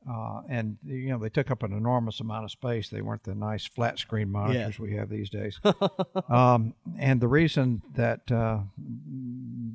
uh, 0.09 0.43
and 0.49 0.77
you 0.85 1.09
know 1.09 1.19
they 1.19 1.29
took 1.29 1.51
up 1.51 1.63
an 1.63 1.73
enormous 1.73 2.21
amount 2.21 2.45
of 2.45 2.51
space. 2.51 2.89
They 2.89 3.01
weren't 3.01 3.25
the 3.25 3.35
nice 3.35 3.67
flat 3.67 3.99
screen 3.99 4.31
monitors 4.31 4.77
yeah. 4.79 4.83
we 4.83 4.95
have 4.97 5.09
these 5.09 5.31
days. 5.31 5.61
um, 6.29 6.75
and 6.99 7.21
the 7.21 7.29
reason 7.29 7.83
that 7.95 8.31
uh, 8.31 8.61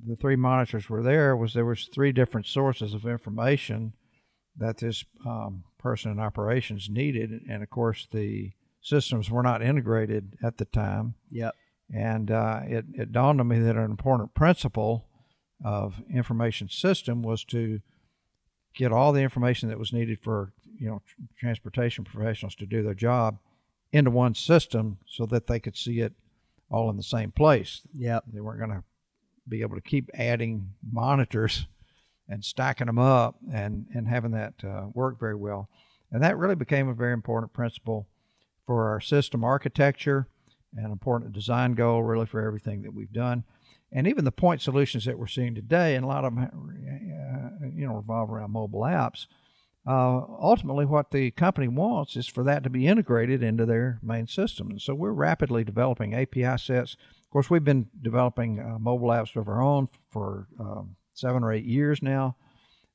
the 0.07 0.15
three 0.15 0.35
monitors 0.35 0.89
were 0.89 1.01
there 1.01 1.35
was 1.35 1.53
there 1.53 1.65
was 1.65 1.89
three 1.93 2.11
different 2.11 2.45
sources 2.45 2.93
of 2.93 3.05
information 3.05 3.93
that 4.55 4.77
this 4.77 5.03
um, 5.25 5.63
person 5.77 6.11
in 6.11 6.19
operations 6.19 6.89
needed, 6.89 7.41
and 7.49 7.63
of 7.63 7.69
course 7.69 8.07
the 8.11 8.51
systems 8.81 9.29
were 9.29 9.43
not 9.43 9.61
integrated 9.61 10.37
at 10.43 10.57
the 10.57 10.65
time. 10.65 11.15
Yep. 11.31 11.55
And 11.93 12.29
uh, 12.29 12.61
it, 12.65 12.85
it 12.93 13.11
dawned 13.11 13.39
on 13.39 13.47
me 13.47 13.59
that 13.59 13.75
an 13.75 13.83
important 13.83 14.35
principle 14.35 15.07
of 15.63 16.01
information 16.13 16.69
system 16.69 17.23
was 17.23 17.43
to 17.45 17.81
get 18.79 18.93
all 18.93 19.11
the 19.11 19.21
information 19.21 19.67
that 19.67 19.77
was 19.77 19.91
needed 19.91 20.17
for 20.21 20.53
you 20.79 20.87
know 20.87 21.01
transportation 21.37 22.05
professionals 22.05 22.55
to 22.55 22.65
do 22.65 22.81
their 22.81 22.93
job 22.93 23.37
into 23.91 24.09
one 24.09 24.33
system 24.33 24.97
so 25.05 25.25
that 25.25 25.47
they 25.47 25.59
could 25.59 25.75
see 25.75 25.99
it 25.99 26.13
all 26.71 26.89
in 26.89 26.95
the 26.95 27.03
same 27.03 27.31
place. 27.31 27.81
Yeah, 27.93 28.19
they 28.31 28.39
weren't 28.39 28.59
going 28.59 28.71
to 28.71 28.83
be 29.49 29.61
able 29.61 29.75
to 29.75 29.81
keep 29.81 30.09
adding 30.13 30.69
monitors 30.91 31.67
and 32.29 32.45
stacking 32.45 32.87
them 32.87 32.99
up 32.99 33.35
and 33.51 33.85
and 33.93 34.07
having 34.07 34.31
that 34.31 34.53
uh, 34.63 34.85
work 34.93 35.19
very 35.19 35.35
well. 35.35 35.69
And 36.11 36.23
that 36.23 36.37
really 36.37 36.55
became 36.55 36.87
a 36.87 36.93
very 36.93 37.13
important 37.13 37.51
principle 37.51 38.07
for 38.65 38.89
our 38.89 39.01
system 39.01 39.43
architecture, 39.43 40.27
an 40.77 40.89
important 40.89 41.33
design 41.33 41.73
goal 41.73 42.01
really 42.01 42.25
for 42.25 42.41
everything 42.41 42.83
that 42.83 42.93
we've 42.93 43.11
done 43.11 43.43
and 43.91 44.07
even 44.07 44.25
the 44.25 44.31
point 44.31 44.61
solutions 44.61 45.05
that 45.05 45.17
we're 45.17 45.27
seeing 45.27 45.55
today, 45.55 45.95
and 45.95 46.05
a 46.05 46.07
lot 46.07 46.25
of 46.25 46.35
them, 46.35 46.43
uh, 46.45 47.67
you 47.73 47.87
know, 47.87 47.95
revolve 47.95 48.31
around 48.31 48.51
mobile 48.51 48.81
apps. 48.81 49.25
Uh, 49.87 50.21
ultimately, 50.39 50.85
what 50.85 51.11
the 51.11 51.31
company 51.31 51.67
wants 51.67 52.15
is 52.15 52.27
for 52.27 52.43
that 52.43 52.63
to 52.63 52.69
be 52.69 52.85
integrated 52.85 53.41
into 53.41 53.65
their 53.65 53.99
main 54.03 54.27
system. 54.27 54.69
And 54.69 54.81
so 54.81 54.93
we're 54.93 55.11
rapidly 55.11 55.63
developing 55.63 56.13
API 56.13 56.57
sets. 56.57 56.93
Of 56.93 57.29
course, 57.31 57.49
we've 57.49 57.63
been 57.63 57.87
developing 58.01 58.59
uh, 58.59 58.77
mobile 58.77 59.09
apps 59.09 59.35
of 59.35 59.47
our 59.47 59.61
own 59.61 59.87
for 60.11 60.47
um, 60.59 60.95
seven 61.13 61.43
or 61.43 61.51
eight 61.51 61.65
years 61.65 62.03
now. 62.03 62.35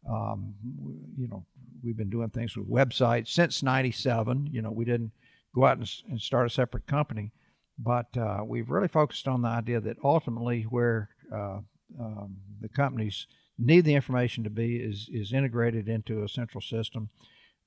Um, 0.08 0.54
you 1.16 1.26
know, 1.26 1.46
we've 1.82 1.96
been 1.96 2.10
doing 2.10 2.30
things 2.30 2.56
with 2.56 2.68
websites 2.68 3.28
since 3.28 3.62
'97. 3.62 4.48
You 4.52 4.62
know, 4.62 4.70
we 4.70 4.84
didn't 4.84 5.12
go 5.54 5.64
out 5.64 5.78
and, 5.78 5.90
and 6.08 6.20
start 6.20 6.46
a 6.46 6.50
separate 6.50 6.86
company. 6.86 7.32
But 7.78 8.16
uh, 8.16 8.44
we've 8.46 8.70
really 8.70 8.88
focused 8.88 9.26
on 9.26 9.42
the 9.42 9.48
idea 9.48 9.80
that 9.80 9.96
ultimately, 10.04 10.62
where 10.62 11.10
uh, 11.32 11.58
um, 11.98 12.36
the 12.60 12.68
companies 12.68 13.26
need 13.58 13.84
the 13.84 13.94
information 13.94 14.44
to 14.44 14.50
be 14.50 14.76
is 14.76 15.08
is 15.12 15.32
integrated 15.32 15.88
into 15.88 16.22
a 16.22 16.28
central 16.28 16.60
system, 16.60 17.10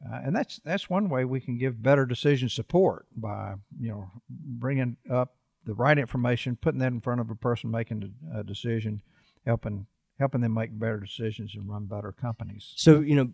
uh, 0.05 0.21
and 0.23 0.35
that's 0.35 0.59
that's 0.63 0.89
one 0.89 1.09
way 1.09 1.25
we 1.25 1.41
can 1.41 1.57
give 1.57 1.83
better 1.83 2.05
decision 2.05 2.47
support 2.47 3.05
by 3.15 3.55
you 3.79 3.89
know 3.89 4.09
bringing 4.29 4.95
up 5.11 5.35
the 5.65 5.73
right 5.73 5.97
information, 5.97 6.55
putting 6.55 6.79
that 6.79 6.93
in 6.93 7.01
front 7.01 7.19
of 7.19 7.29
a 7.29 7.35
person 7.35 7.69
making 7.69 8.13
a 8.33 8.43
decision, 8.43 9.01
helping 9.45 9.87
helping 10.19 10.41
them 10.41 10.53
make 10.53 10.77
better 10.77 10.99
decisions 10.99 11.53
and 11.53 11.69
run 11.69 11.85
better 11.85 12.13
companies. 12.13 12.73
So 12.77 13.01
you 13.01 13.15
know 13.15 13.29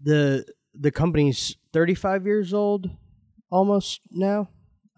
the 0.00 0.46
the 0.74 0.90
company's 0.90 1.56
35 1.72 2.26
years 2.26 2.54
old 2.54 2.90
almost 3.50 4.00
now 4.10 4.48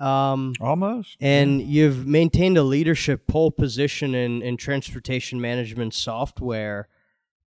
um, 0.00 0.54
Almost. 0.60 1.16
And 1.20 1.62
you've 1.62 2.06
maintained 2.06 2.58
a 2.58 2.62
leadership 2.62 3.26
pole 3.26 3.50
position 3.50 4.14
in, 4.14 4.42
in 4.42 4.56
transportation 4.56 5.40
management 5.40 5.94
software. 5.94 6.88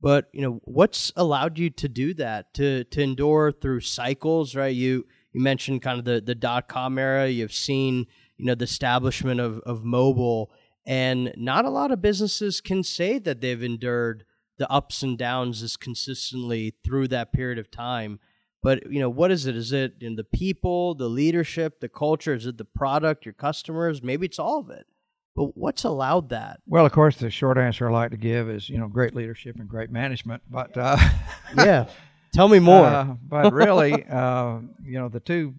But 0.01 0.29
you 0.33 0.43
know 0.43 0.61
what's 0.65 1.11
allowed 1.17 1.59
you 1.59 1.71
to 1.71 1.89
do 1.89 2.13
that 2.15 2.53
to 2.55 2.85
to 2.85 3.01
endure 3.01 3.51
through 3.51 3.81
cycles, 3.81 4.55
right? 4.55 4.75
You 4.75 5.07
you 5.33 5.41
mentioned 5.41 5.83
kind 5.83 5.99
of 5.99 6.05
the 6.05 6.21
the 6.21 6.35
dot 6.35 6.69
com 6.69 6.99
era. 6.99 7.29
You've 7.29 7.53
seen 7.53 8.07
you 8.37 8.45
know 8.45 8.55
the 8.55 8.65
establishment 8.65 9.41
of 9.41 9.59
of 9.61 9.85
mobile, 9.85 10.53
and 10.87 11.33
not 11.37 11.65
a 11.65 11.71
lot 11.71 11.91
of 11.91 12.03
businesses 12.03 12.61
can 12.61 12.83
say 12.83 13.19
that 13.19 13.41
they've 13.41 13.63
endured 13.63 14.25
the 14.59 14.71
ups 14.71 15.03
and 15.03 15.17
downs 15.17 15.63
as 15.63 15.79
consistently 15.79 16.75
through 16.85 17.09
that 17.09 17.33
period 17.33 17.59
of 17.59 17.71
time. 17.71 18.21
But 18.67 18.91
you 18.91 18.99
know, 18.99 19.09
what 19.09 19.31
is 19.31 19.47
it? 19.47 19.55
Is 19.55 19.71
it 19.71 19.95
in 20.01 20.17
the 20.17 20.25
people, 20.25 20.97
the 20.97 21.09
leadership, 21.09 21.79
the 21.79 21.89
culture? 21.89 22.35
Is 22.35 22.47
it 22.47 22.59
the 22.59 22.65
product, 22.65 23.25
your 23.25 23.33
customers? 23.33 24.03
Maybe 24.03 24.27
it's 24.27 24.41
all 24.41 24.59
of 24.59 24.71
it. 24.71 24.89
But 25.37 25.57
what's 25.57 25.85
allowed 25.85 26.31
that? 26.31 26.59
Well, 26.67 26.85
of 26.85 26.91
course, 26.91 27.17
the 27.17 27.31
short 27.31 27.59
answer 27.59 27.89
I 27.89 27.93
like 27.93 28.11
to 28.11 28.17
give 28.17 28.51
is 28.51 28.69
you 28.69 28.79
know 28.79 28.89
great 28.89 29.15
leadership 29.15 29.55
and 29.61 29.69
great 29.69 29.93
management. 29.93 30.43
But 30.51 30.77
uh, 30.77 30.97
yeah, 31.57 31.87
tell 32.35 32.49
me 32.49 32.59
more. 32.59 32.87
Uh, 32.87 33.15
but 33.23 33.53
really, 33.53 34.05
uh, 34.11 34.59
you 34.85 34.99
know, 34.99 35.09
the 35.09 35.21
two 35.21 35.55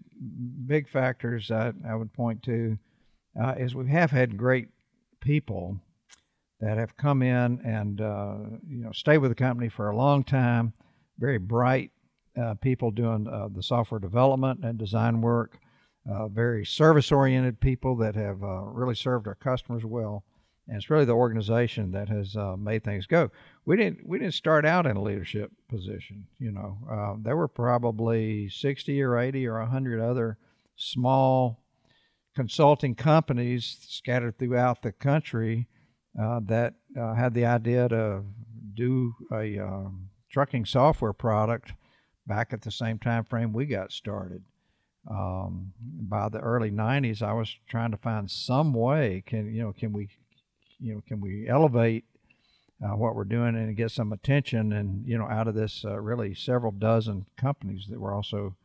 big 0.65 0.89
factors 0.89 1.49
I, 1.49 1.71
I 1.87 1.95
would 1.95 2.11
point 2.11 2.43
to 2.43 2.77
uh, 3.41 3.55
is 3.57 3.73
we 3.73 3.89
have 3.89 4.11
had 4.11 4.35
great 4.35 4.67
people 5.21 5.79
that 6.59 6.77
have 6.77 6.97
come 6.97 7.21
in 7.21 7.61
and 7.63 8.01
uh, 8.01 8.35
you 8.67 8.83
know 8.83 8.91
stay 8.91 9.17
with 9.17 9.31
the 9.31 9.35
company 9.35 9.69
for 9.69 9.91
a 9.91 9.95
long 9.95 10.25
time. 10.25 10.73
Very 11.17 11.37
bright 11.37 11.91
uh, 12.39 12.53
people 12.55 12.91
doing 12.91 13.27
uh, 13.27 13.47
the 13.53 13.63
software 13.63 13.99
development 13.99 14.63
and 14.63 14.77
design 14.77 15.21
work. 15.21 15.59
Uh, 16.09 16.27
very 16.29 16.65
service-oriented 16.65 17.59
people 17.59 17.95
that 17.97 18.15
have 18.15 18.41
uh, 18.41 18.61
really 18.63 18.95
served 18.95 19.27
our 19.27 19.35
customers 19.35 19.83
well. 19.83 20.23
And 20.65 20.77
it's 20.77 20.89
really 20.89 21.03
the 21.03 21.11
organization 21.11 21.91
that 21.91 22.07
has 22.07 22.35
uh, 22.35 22.55
made 22.55 22.83
things 22.83 23.07
go. 23.07 23.29
We 23.65 23.75
didn't 23.75 24.05
we 24.05 24.19
didn't 24.19 24.33
start 24.33 24.65
out 24.65 24.85
in 24.85 24.97
a 24.97 25.01
leadership 25.01 25.51
position. 25.69 26.27
You 26.39 26.51
know, 26.51 27.17
there 27.21 27.35
were 27.35 27.47
probably 27.47 28.49
60 28.49 29.01
or 29.01 29.17
80 29.17 29.47
or 29.47 29.59
100 29.59 30.01
other 30.01 30.37
small 30.75 31.63
consulting 32.37 32.93
companies 32.93 33.77
scattered 33.89 34.37
throughout 34.37 34.83
the 34.83 34.91
country 34.91 35.67
uh, 36.21 36.39
that 36.43 36.75
uh, 36.95 37.15
had 37.15 37.33
the 37.33 37.45
idea 37.45 37.89
to 37.89 38.23
do 38.75 39.13
a 39.31 39.57
um, 39.57 40.09
trucking 40.29 40.65
software 40.65 41.13
product 41.13 41.73
back 42.27 42.53
at 42.53 42.61
the 42.61 42.71
same 42.71 42.99
time 42.99 43.23
frame 43.23 43.53
we 43.53 43.65
got 43.65 43.91
started. 43.91 44.43
Um, 45.09 45.73
by 45.79 46.27
the 46.27 46.39
early 46.39 46.69
90s, 46.69 47.21
I 47.21 47.33
was 47.33 47.55
trying 47.67 47.91
to 47.91 47.97
find 47.97 48.29
some 48.29 48.73
way 48.73 49.23
can 49.25 49.53
you 49.53 49.63
know 49.63 49.73
can 49.73 49.93
we 49.93 50.09
you 50.79 50.95
know 50.95 51.01
can 51.07 51.21
we 51.21 51.47
elevate 51.47 52.03
uh, 52.83 52.95
what 52.95 53.15
we're 53.15 53.23
doing 53.23 53.55
and 53.55 53.75
get 53.77 53.91
some 53.91 54.11
attention 54.11 54.73
and 54.73 55.07
you 55.07 55.17
know 55.17 55.27
out 55.27 55.47
of 55.47 55.55
this 55.55 55.85
uh, 55.85 55.97
really 55.99 56.33
several 56.35 56.71
dozen 56.71 57.25
companies 57.37 57.87
that 57.89 57.99
were 57.99 58.13
also 58.13 58.55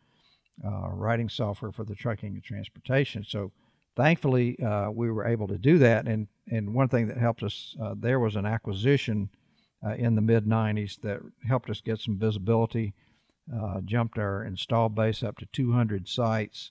uh, 0.64 0.88
writing 0.90 1.28
software 1.28 1.72
for 1.72 1.84
the 1.84 1.94
trucking 1.94 2.34
and 2.34 2.44
transportation. 2.44 3.24
So 3.26 3.52
thankfully, 3.96 4.58
uh, 4.60 4.90
we 4.90 5.10
were 5.10 5.26
able 5.26 5.48
to 5.48 5.58
do 5.58 5.78
that. 5.78 6.06
And, 6.06 6.28
and 6.50 6.74
one 6.74 6.88
thing 6.88 7.08
that 7.08 7.16
helped 7.16 7.42
us 7.42 7.76
uh, 7.82 7.94
there 7.98 8.20
was 8.20 8.36
an 8.36 8.46
acquisition 8.46 9.30
uh, 9.84 9.94
in 9.94 10.14
the 10.14 10.20
mid 10.20 10.46
90s 10.46 11.00
that 11.00 11.20
helped 11.46 11.68
us 11.68 11.80
get 11.80 11.98
some 11.98 12.18
visibility, 12.18 12.94
uh, 13.54 13.80
jumped 13.84 14.18
our 14.18 14.44
install 14.44 14.88
base 14.88 15.22
up 15.22 15.38
to 15.38 15.46
200 15.46 16.08
sites. 16.08 16.70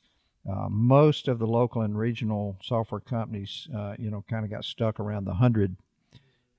Uh, 0.50 0.68
most 0.70 1.28
of 1.28 1.38
the 1.38 1.48
local 1.48 1.82
and 1.82 1.98
regional 1.98 2.58
software 2.63 3.01
companies, 3.01 3.68
you 4.00 4.10
know, 4.10 4.24
kind 4.30 4.44
of 4.44 4.50
got 4.50 4.66
stuck 4.66 5.00
around 5.00 5.25
the 5.25 5.32
100, 5.32 5.75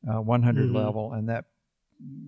100 0.03 0.65
mm-hmm. 0.65 0.77
level, 0.77 1.13
and 1.13 1.29
that 1.29 1.47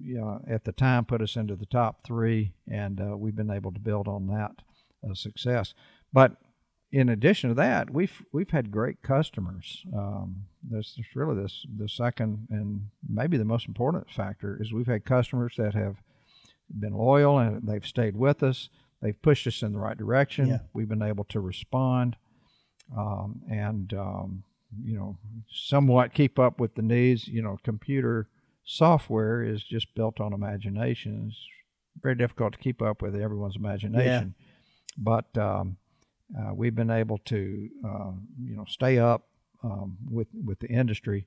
you 0.03 0.19
know, 0.19 0.41
at 0.49 0.65
the 0.65 0.73
time 0.73 1.05
put 1.05 1.23
us 1.23 1.37
into 1.37 1.57
the 1.57 1.67
top 1.67 2.05
three, 2.05 2.53
and 2.71 3.01
uh, 3.01 3.17
we've 3.17 3.37
been 3.37 3.51
able 3.51 3.73
to 3.73 3.81
build 3.81 4.09
on 4.09 4.27
that 4.29 4.53
uh, 5.09 5.15
success. 5.15 5.75
But 6.13 6.37
in 6.93 7.09
addition 7.09 7.51
to 7.51 7.55
that, 7.55 7.91
we've 7.91 8.25
we've 8.33 8.51
had 8.51 8.71
great 8.71 9.03
customers. 9.03 9.85
Um, 9.95 10.45
there's 10.63 10.99
really 11.15 11.43
this 11.43 11.67
the 11.77 11.89
second 11.89 12.47
and 12.51 12.89
maybe 13.09 13.37
the 13.37 13.45
most 13.45 13.67
important 13.67 14.11
factor 14.11 14.59
is 14.61 14.73
we've 14.73 14.87
had 14.87 15.05
customers 15.05 15.55
that 15.59 15.75
have 15.75 15.97
been 16.79 16.95
loyal 16.95 17.39
and 17.39 17.67
they've 17.67 17.87
stayed 17.87 18.17
with 18.17 18.43
us. 18.43 18.69
They've 19.01 19.21
pushed 19.21 19.47
us 19.47 19.63
in 19.63 19.73
the 19.73 19.79
right 19.79 19.97
direction. 19.97 20.47
Yeah. 20.49 20.59
We've 20.73 20.89
been 20.89 21.03
able 21.03 21.25
to 21.25 21.41
respond 21.41 22.17
um, 22.97 23.43
and 23.51 23.93
um, 23.95 24.45
you 24.83 24.97
know 24.97 25.17
somewhat 25.51 26.15
keep 26.15 26.39
up 26.39 26.61
with 26.61 26.75
the 26.75 26.83
needs. 26.83 27.29
You 27.29 27.43
know, 27.43 27.59
computer 27.63 28.29
software 28.65 29.43
is 29.43 29.63
just 29.63 29.95
built 29.95 30.21
on 30.21 30.33
imagination. 30.33 31.27
It's 31.29 31.41
very 32.03 32.15
difficult 32.15 32.55
to 32.55 32.59
keep 32.59 32.83
up 32.83 33.03
with 33.03 33.15
everyone's 33.15 33.57
imagination, 33.57 34.35
yeah. 34.39 34.45
but 34.97 35.39
um, 35.39 35.77
uh, 36.39 36.55
we've 36.55 36.75
been 36.75 36.91
able 36.91 37.19
to 37.27 37.69
uh, 37.85 38.13
you 38.43 38.57
know 38.57 38.65
stay 38.69 38.99
up 38.99 39.27
um, 39.63 39.97
with 40.11 40.29
with 40.45 40.59
the 40.61 40.69
industry. 40.69 41.27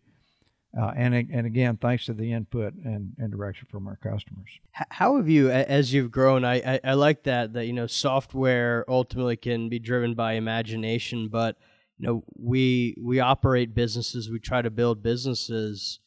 Uh, 0.79 0.91
and 0.95 1.13
and 1.15 1.45
again, 1.45 1.77
thanks 1.77 2.05
to 2.05 2.13
the 2.13 2.31
input 2.31 2.73
and, 2.83 3.13
and 3.17 3.31
direction 3.31 3.67
from 3.71 3.87
our 3.87 3.95
customers. 3.97 4.49
How 4.71 5.17
have 5.17 5.29
you, 5.29 5.49
as 5.49 5.93
you've 5.93 6.11
grown? 6.11 6.43
I, 6.43 6.55
I, 6.55 6.79
I 6.83 6.93
like 6.93 7.23
that 7.23 7.53
that 7.53 7.65
you 7.65 7.73
know 7.73 7.87
software 7.87 8.85
ultimately 8.87 9.37
can 9.37 9.69
be 9.69 9.79
driven 9.79 10.13
by 10.13 10.33
imagination, 10.33 11.29
but 11.29 11.57
you 11.97 12.07
know 12.07 12.23
we 12.35 12.95
we 13.01 13.19
operate 13.19 13.73
businesses, 13.73 14.29
we 14.29 14.39
try 14.39 14.61
to 14.61 14.69
build 14.69 15.01
businesses. 15.01 15.99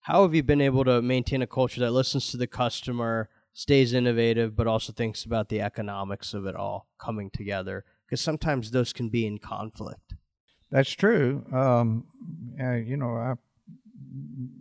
How 0.00 0.22
have 0.22 0.34
you 0.34 0.42
been 0.42 0.60
able 0.60 0.84
to 0.84 1.02
maintain 1.02 1.42
a 1.42 1.46
culture 1.46 1.80
that 1.80 1.92
listens 1.92 2.30
to 2.30 2.36
the 2.36 2.46
customer, 2.46 3.28
stays 3.52 3.92
innovative, 3.92 4.56
but 4.56 4.66
also 4.66 4.92
thinks 4.92 5.24
about 5.24 5.48
the 5.48 5.60
economics 5.60 6.34
of 6.34 6.46
it 6.46 6.56
all 6.56 6.88
coming 6.98 7.30
together? 7.30 7.84
because 8.08 8.20
sometimes 8.22 8.70
those 8.70 8.92
can 8.92 9.10
be 9.10 9.26
in 9.26 9.38
conflict. 9.38 10.14
That's 10.70 10.90
true. 10.90 11.44
Um, 11.52 12.04
uh, 12.60 12.72
you 12.74 12.96
know, 12.96 13.16
I 13.16 13.34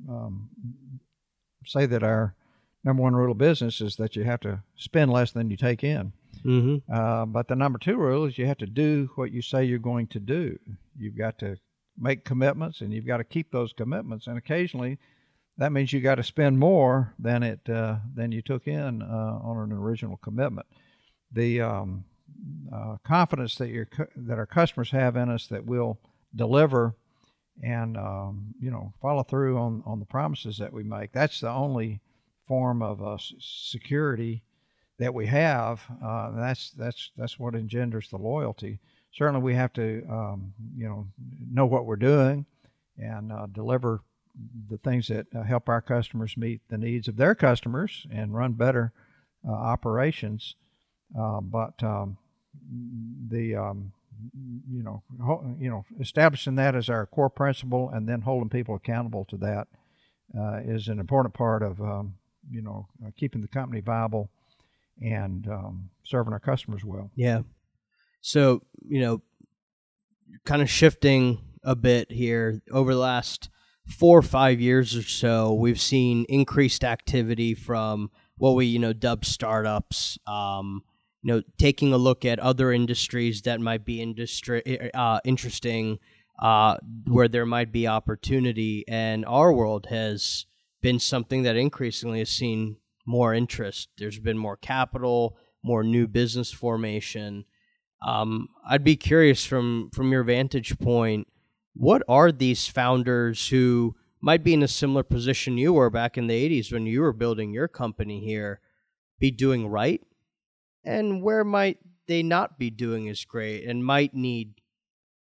um, 0.09 0.49
say 1.65 1.85
that 1.85 2.03
our 2.03 2.35
number 2.83 3.03
one 3.03 3.15
rule 3.15 3.31
of 3.31 3.37
business 3.37 3.81
is 3.81 3.95
that 3.97 4.15
you 4.15 4.23
have 4.23 4.39
to 4.41 4.63
spend 4.75 5.11
less 5.11 5.31
than 5.31 5.49
you 5.49 5.57
take 5.57 5.83
in. 5.83 6.13
Mm-hmm. 6.45 6.91
Uh, 6.91 7.25
but 7.25 7.47
the 7.47 7.55
number 7.55 7.79
two 7.79 7.97
rule 7.97 8.25
is 8.25 8.37
you 8.37 8.45
have 8.45 8.59
to 8.59 8.67
do 8.67 9.09
what 9.15 9.31
you 9.31 9.41
say 9.41 9.63
you're 9.63 9.79
going 9.79 10.07
to 10.07 10.19
do. 10.19 10.57
You've 10.97 11.17
got 11.17 11.39
to 11.39 11.57
make 11.97 12.23
commitments, 12.23 12.81
and 12.81 12.93
you've 12.93 13.07
got 13.07 13.17
to 13.17 13.23
keep 13.23 13.51
those 13.51 13.73
commitments. 13.73 14.27
And 14.27 14.37
occasionally, 14.37 14.99
that 15.57 15.71
means 15.71 15.91
you 15.91 15.99
got 15.99 16.15
to 16.15 16.23
spend 16.23 16.59
more 16.59 17.13
than 17.19 17.43
it 17.43 17.67
uh, 17.69 17.97
than 18.13 18.31
you 18.31 18.41
took 18.41 18.67
in 18.67 19.01
uh, 19.01 19.39
on 19.41 19.57
an 19.57 19.71
original 19.71 20.17
commitment. 20.17 20.67
The 21.31 21.61
um, 21.61 22.05
uh, 22.73 22.97
confidence 23.03 23.55
that 23.55 23.69
your 23.69 23.87
that 24.15 24.37
our 24.37 24.45
customers 24.45 24.91
have 24.91 25.15
in 25.15 25.29
us 25.29 25.47
that 25.47 25.65
we'll 25.65 25.99
deliver 26.35 26.95
and 27.63 27.97
um, 27.97 28.53
you 28.59 28.71
know 28.71 28.93
follow 29.01 29.23
through 29.23 29.57
on 29.57 29.83
on 29.85 29.99
the 29.99 30.05
promises 30.05 30.57
that 30.57 30.73
we 30.73 30.83
make. 30.83 31.11
That's 31.11 31.39
the 31.41 31.49
only 31.49 32.01
form 32.47 32.81
of 32.81 33.01
uh, 33.01 33.17
security 33.39 34.43
that 34.99 35.13
we 35.13 35.27
have. 35.27 35.81
Uh, 36.03 36.31
that's 36.31 36.71
that's 36.71 37.11
that's 37.17 37.39
what 37.39 37.55
engenders 37.55 38.09
the 38.09 38.17
loyalty. 38.17 38.79
Certainly, 39.13 39.41
we 39.41 39.55
have 39.55 39.73
to 39.73 40.05
um, 40.09 40.53
you 40.75 40.87
know 40.87 41.07
know 41.51 41.65
what 41.65 41.85
we're 41.85 41.95
doing 41.95 42.45
and 42.97 43.31
uh, 43.31 43.47
deliver 43.47 44.01
the 44.69 44.77
things 44.77 45.07
that 45.07 45.25
uh, 45.35 45.43
help 45.43 45.67
our 45.67 45.81
customers 45.81 46.37
meet 46.37 46.61
the 46.69 46.77
needs 46.77 47.07
of 47.07 47.17
their 47.17 47.35
customers 47.35 48.05
and 48.11 48.35
run 48.35 48.53
better 48.53 48.93
uh, 49.47 49.51
operations. 49.51 50.55
Uh, 51.17 51.41
but 51.41 51.81
um, 51.83 52.17
the 53.29 53.55
um, 53.55 53.93
you 54.33 54.83
know 54.83 55.03
you 55.59 55.69
know 55.69 55.85
establishing 55.99 56.55
that 56.55 56.75
as 56.75 56.89
our 56.89 57.05
core 57.05 57.29
principle 57.29 57.89
and 57.93 58.07
then 58.07 58.21
holding 58.21 58.49
people 58.49 58.75
accountable 58.75 59.25
to 59.25 59.37
that 59.37 59.67
uh, 60.37 60.59
is 60.65 60.87
an 60.87 60.99
important 60.99 61.33
part 61.33 61.63
of 61.63 61.79
um, 61.81 62.15
you 62.49 62.61
know 62.61 62.87
uh, 63.05 63.09
keeping 63.17 63.41
the 63.41 63.47
company 63.47 63.81
viable 63.81 64.29
and 65.01 65.47
um, 65.47 65.89
serving 66.03 66.33
our 66.33 66.39
customers 66.39 66.83
well. 66.83 67.11
Yeah. 67.15 67.41
So 68.21 68.63
you 68.87 69.01
know, 69.01 69.21
kind 70.45 70.61
of 70.61 70.69
shifting 70.69 71.39
a 71.63 71.75
bit 71.75 72.11
here 72.11 72.61
over 72.71 72.93
the 72.93 72.99
last 72.99 73.49
four 73.85 74.17
or 74.17 74.23
five 74.23 74.59
years 74.59 74.95
or 74.95 75.03
so, 75.03 75.53
we've 75.53 75.79
seen 75.79 76.25
increased 76.27 76.83
activity 76.83 77.53
from 77.53 78.11
what 78.37 78.55
we 78.55 78.65
you 78.65 78.79
know 78.79 78.93
dub 78.93 79.25
startups. 79.25 80.17
Um, 80.27 80.83
you 81.27 81.33
know, 81.33 81.41
taking 81.57 81.91
a 81.91 81.97
look 81.97 82.23
at 82.23 82.39
other 82.39 82.71
industries 82.71 83.41
that 83.41 83.59
might 83.59 83.83
be 83.83 84.01
industry 84.01 84.89
uh, 84.93 85.19
interesting, 85.25 85.99
uh, 86.41 86.77
where 87.05 87.27
there 87.27 87.45
might 87.45 87.69
be 87.69 87.85
opportunity, 87.85 88.85
and 88.87 89.25
our 89.25 89.51
world 89.51 89.87
has 89.89 90.45
been 90.81 90.99
something 90.99 91.43
that 91.43 91.57
increasingly 91.57 92.19
has 92.19 92.29
seen 92.29 92.77
more 93.05 93.33
interest. 93.33 93.89
There's 93.97 94.19
been 94.19 94.37
more 94.37 94.55
capital, 94.55 95.35
more 95.61 95.83
new 95.83 96.07
business 96.07 96.53
formation. 96.53 97.43
Um, 98.01 98.47
I'd 98.65 98.85
be 98.85 98.95
curious 98.95 99.45
from 99.45 99.89
from 99.93 100.13
your 100.13 100.23
vantage 100.23 100.79
point, 100.79 101.27
what 101.73 102.03
are 102.07 102.31
these 102.31 102.67
founders 102.67 103.49
who 103.49 103.97
might 104.21 104.45
be 104.45 104.53
in 104.53 104.63
a 104.63 104.67
similar 104.69 105.03
position 105.03 105.57
you 105.57 105.73
were 105.73 105.89
back 105.89 106.17
in 106.17 106.27
the 106.27 106.49
80s 106.61 106.71
when 106.71 106.85
you 106.85 107.01
were 107.01 107.11
building 107.11 107.51
your 107.51 107.67
company 107.67 108.23
here 108.23 108.61
be 109.19 109.29
doing 109.29 109.67
right 109.67 110.06
and 110.87 111.21
where 111.21 111.43
might 111.43 111.77
they 112.07 112.23
not 112.23 112.57
be 112.57 112.69
doing 112.69 113.09
as 113.09 113.25
great 113.25 113.65
and 113.65 113.85
might 113.85 114.13
need 114.13 114.53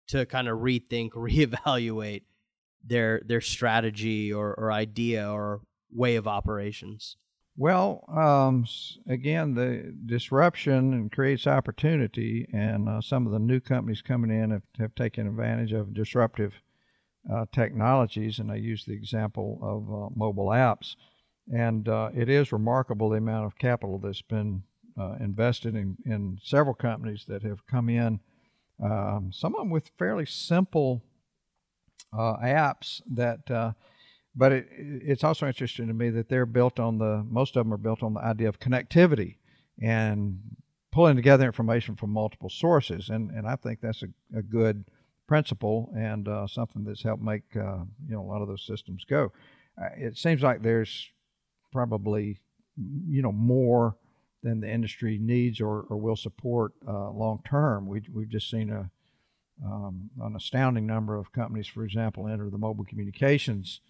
to 0.08 0.26
kind 0.26 0.46
of 0.46 0.58
rethink, 0.58 1.10
reevaluate 1.12 2.22
their 2.86 3.22
their 3.24 3.40
strategy 3.40 4.32
or, 4.32 4.54
or 4.54 4.70
idea 4.70 5.28
or 5.28 5.62
way 5.90 6.16
of 6.16 6.28
operations? 6.28 7.16
Well, 7.56 8.04
um, 8.12 8.66
again, 9.08 9.54
the 9.54 9.94
disruption 10.06 11.08
creates 11.08 11.46
opportunity, 11.46 12.48
and 12.52 12.88
uh, 12.88 13.00
some 13.00 13.26
of 13.26 13.32
the 13.32 13.38
new 13.38 13.60
companies 13.60 14.02
coming 14.02 14.30
in 14.30 14.50
have, 14.50 14.62
have 14.80 14.94
taken 14.96 15.28
advantage 15.28 15.72
of 15.72 15.94
disruptive 15.94 16.52
uh, 17.32 17.46
technologies, 17.52 18.40
and 18.40 18.50
I 18.50 18.56
use 18.56 18.84
the 18.84 18.94
example 18.94 19.60
of 19.62 19.88
uh, 19.88 20.08
mobile 20.16 20.48
apps. 20.48 20.96
And 21.54 21.88
uh, 21.88 22.10
it 22.12 22.28
is 22.28 22.50
remarkable 22.50 23.10
the 23.10 23.18
amount 23.18 23.46
of 23.46 23.56
capital 23.56 24.00
that's 24.00 24.22
been 24.22 24.64
uh, 24.98 25.16
invested 25.20 25.74
in, 25.74 25.96
in 26.04 26.38
several 26.42 26.74
companies 26.74 27.24
that 27.26 27.42
have 27.42 27.66
come 27.66 27.88
in, 27.88 28.20
um, 28.82 29.30
some 29.32 29.54
of 29.54 29.60
them 29.60 29.70
with 29.70 29.90
fairly 29.98 30.26
simple 30.26 31.02
uh, 32.12 32.36
apps 32.38 33.02
that. 33.10 33.50
Uh, 33.50 33.72
but 34.36 34.50
it, 34.52 34.66
it's 34.70 35.22
also 35.22 35.46
interesting 35.46 35.86
to 35.86 35.94
me 35.94 36.10
that 36.10 36.28
they're 36.28 36.46
built 36.46 36.80
on 36.80 36.98
the 36.98 37.24
most 37.28 37.56
of 37.56 37.64
them 37.64 37.72
are 37.72 37.78
built 37.78 38.02
on 38.02 38.14
the 38.14 38.20
idea 38.20 38.48
of 38.48 38.58
connectivity 38.58 39.36
and 39.80 40.38
pulling 40.92 41.16
together 41.16 41.44
information 41.44 41.96
from 41.96 42.10
multiple 42.10 42.48
sources, 42.48 43.08
and 43.08 43.30
and 43.30 43.46
I 43.46 43.56
think 43.56 43.80
that's 43.80 44.02
a, 44.02 44.38
a 44.38 44.42
good 44.42 44.84
principle 45.26 45.92
and 45.96 46.28
uh, 46.28 46.46
something 46.46 46.84
that's 46.84 47.02
helped 47.02 47.22
make 47.22 47.42
uh, 47.56 47.84
you 48.06 48.14
know 48.14 48.20
a 48.20 48.28
lot 48.28 48.42
of 48.42 48.48
those 48.48 48.66
systems 48.66 49.04
go. 49.04 49.32
Uh, 49.80 49.88
it 49.96 50.16
seems 50.16 50.42
like 50.42 50.62
there's 50.62 51.10
probably 51.72 52.38
you 52.76 53.22
know 53.22 53.32
more 53.32 53.96
than 54.44 54.60
the 54.60 54.70
industry 54.70 55.18
needs 55.20 55.60
or, 55.60 55.86
or 55.88 55.96
will 55.96 56.14
support 56.14 56.74
uh, 56.86 57.10
long 57.10 57.40
term. 57.48 57.88
We, 57.88 58.02
we've 58.12 58.28
just 58.28 58.48
seen 58.48 58.70
a 58.70 58.90
um, 59.64 60.10
an 60.20 60.34
astounding 60.36 60.84
number 60.86 61.16
of 61.16 61.32
companies, 61.32 61.68
for 61.68 61.84
example, 61.84 62.28
enter 62.28 62.50
the 62.50 62.58
mobile 62.58 62.84
communications 62.84 63.80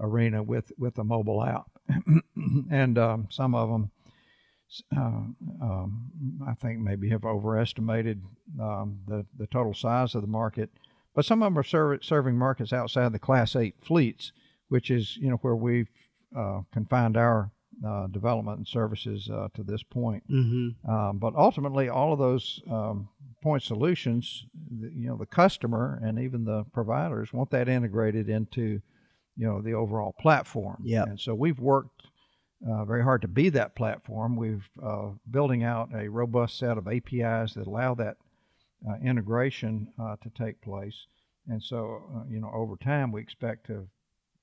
arena 0.00 0.42
with 0.42 0.72
with 0.78 0.96
a 0.98 1.04
mobile 1.04 1.44
app, 1.44 1.70
and 2.70 2.98
um, 2.98 3.28
some 3.30 3.54
of 3.54 3.68
them 3.68 3.90
uh, 4.96 5.00
um, 5.00 6.10
I 6.46 6.54
think 6.54 6.78
maybe 6.78 7.10
have 7.10 7.24
overestimated 7.24 8.22
um, 8.60 9.00
the 9.06 9.26
the 9.36 9.46
total 9.46 9.74
size 9.74 10.14
of 10.14 10.22
the 10.22 10.28
market. 10.28 10.70
But 11.14 11.24
some 11.24 11.42
of 11.42 11.46
them 11.46 11.58
are 11.58 11.64
serv- 11.64 12.04
serving 12.04 12.36
markets 12.36 12.72
outside 12.72 13.12
the 13.12 13.18
Class 13.18 13.56
Eight 13.56 13.74
fleets, 13.82 14.32
which 14.68 14.90
is 14.90 15.16
you 15.16 15.30
know 15.30 15.38
where 15.42 15.56
we've 15.56 15.90
uh, 16.36 16.60
confined 16.72 17.16
our 17.16 17.50
development 18.12 18.58
and 18.58 18.66
services 18.66 19.30
uh, 19.30 19.48
to 19.54 19.62
this 19.62 19.82
point. 19.82 20.22
Mm-hmm. 20.30 20.90
Um, 20.90 21.18
but 21.18 21.34
ultimately, 21.36 21.88
all 21.88 22.12
of 22.12 22.18
those 22.18 22.60
um, 22.70 23.08
point 23.42 23.62
solutions, 23.62 24.44
the, 24.70 24.90
you 24.94 25.08
know, 25.08 25.16
the 25.16 25.26
customer 25.26 26.00
and 26.02 26.18
even 26.18 26.44
the 26.44 26.64
providers 26.72 27.32
want 27.32 27.50
that 27.50 27.68
integrated 27.68 28.28
into 28.28 28.80
you 29.38 29.46
know 29.46 29.62
the 29.62 29.72
overall 29.72 30.14
platform. 30.20 30.82
Yep. 30.84 31.06
And 31.06 31.20
so 31.20 31.34
we've 31.34 31.60
worked 31.60 32.02
uh, 32.68 32.84
very 32.84 33.04
hard 33.04 33.22
to 33.22 33.28
be 33.28 33.48
that 33.50 33.76
platform. 33.76 34.36
We've 34.36 34.68
uh, 34.84 35.10
building 35.30 35.62
out 35.62 35.90
a 35.94 36.08
robust 36.08 36.58
set 36.58 36.76
of 36.76 36.88
APIs 36.88 37.54
that 37.54 37.66
allow 37.66 37.94
that 37.94 38.16
uh, 38.88 38.94
integration 39.02 39.88
uh, 40.00 40.16
to 40.22 40.30
take 40.30 40.60
place. 40.60 41.06
And 41.46 41.62
so, 41.62 42.02
uh, 42.14 42.24
you 42.28 42.40
know, 42.40 42.50
over 42.52 42.76
time, 42.76 43.12
we 43.12 43.20
expect 43.22 43.66
to, 43.68 43.88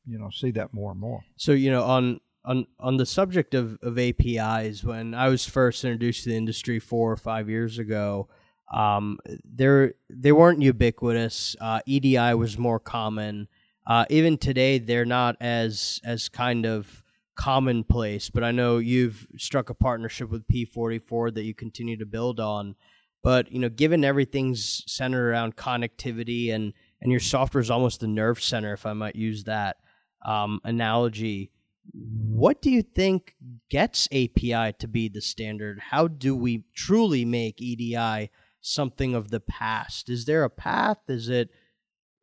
you 0.07 0.17
know, 0.17 0.29
see 0.29 0.51
that 0.51 0.73
more 0.73 0.91
and 0.91 0.99
more. 0.99 1.23
So 1.35 1.51
you 1.51 1.71
know 1.71 1.83
on 1.83 2.21
on 2.45 2.67
on 2.79 2.97
the 2.97 3.05
subject 3.05 3.53
of, 3.53 3.77
of 3.81 3.97
APIs, 3.97 4.83
when 4.83 5.13
I 5.13 5.29
was 5.29 5.45
first 5.45 5.83
introduced 5.83 6.23
to 6.23 6.29
the 6.29 6.37
industry 6.37 6.79
four 6.79 7.11
or 7.11 7.17
five 7.17 7.49
years 7.49 7.79
ago, 7.79 8.29
um, 8.73 9.19
there 9.43 9.95
they 10.09 10.31
weren't 10.31 10.61
ubiquitous. 10.61 11.55
Uh, 11.59 11.81
EDI 11.85 12.33
was 12.33 12.57
more 12.57 12.79
common. 12.79 13.47
Uh, 13.87 14.05
even 14.09 14.37
today, 14.37 14.79
they're 14.79 15.05
not 15.05 15.35
as 15.39 15.99
as 16.03 16.29
kind 16.29 16.65
of 16.65 17.03
commonplace. 17.35 18.29
But 18.29 18.43
I 18.43 18.51
know 18.51 18.77
you've 18.77 19.27
struck 19.37 19.69
a 19.69 19.75
partnership 19.75 20.29
with 20.29 20.47
P44 20.47 21.33
that 21.35 21.43
you 21.43 21.53
continue 21.53 21.97
to 21.97 22.05
build 22.05 22.39
on. 22.39 22.75
But 23.23 23.51
you 23.51 23.59
know, 23.59 23.69
given 23.69 24.03
everything's 24.03 24.83
centered 24.87 25.29
around 25.29 25.55
connectivity 25.55 26.53
and 26.53 26.73
and 27.01 27.11
your 27.11 27.19
software 27.19 27.61
is 27.61 27.71
almost 27.71 27.99
the 27.99 28.07
nerve 28.07 28.41
center, 28.41 28.73
if 28.73 28.85
I 28.85 28.93
might 28.93 29.15
use 29.15 29.43
that 29.43 29.77
um, 30.25 30.59
analogy. 30.63 31.51
What 31.93 32.61
do 32.61 32.69
you 32.69 32.81
think 32.81 33.35
gets 33.69 34.07
API 34.11 34.73
to 34.79 34.87
be 34.87 35.07
the 35.07 35.21
standard? 35.21 35.79
How 35.91 36.07
do 36.07 36.35
we 36.35 36.63
truly 36.75 37.25
make 37.25 37.61
EDI 37.61 38.29
something 38.61 39.15
of 39.15 39.29
the 39.29 39.39
past? 39.39 40.09
Is 40.09 40.25
there 40.25 40.43
a 40.43 40.49
path? 40.49 40.97
Is 41.07 41.29
it 41.29 41.49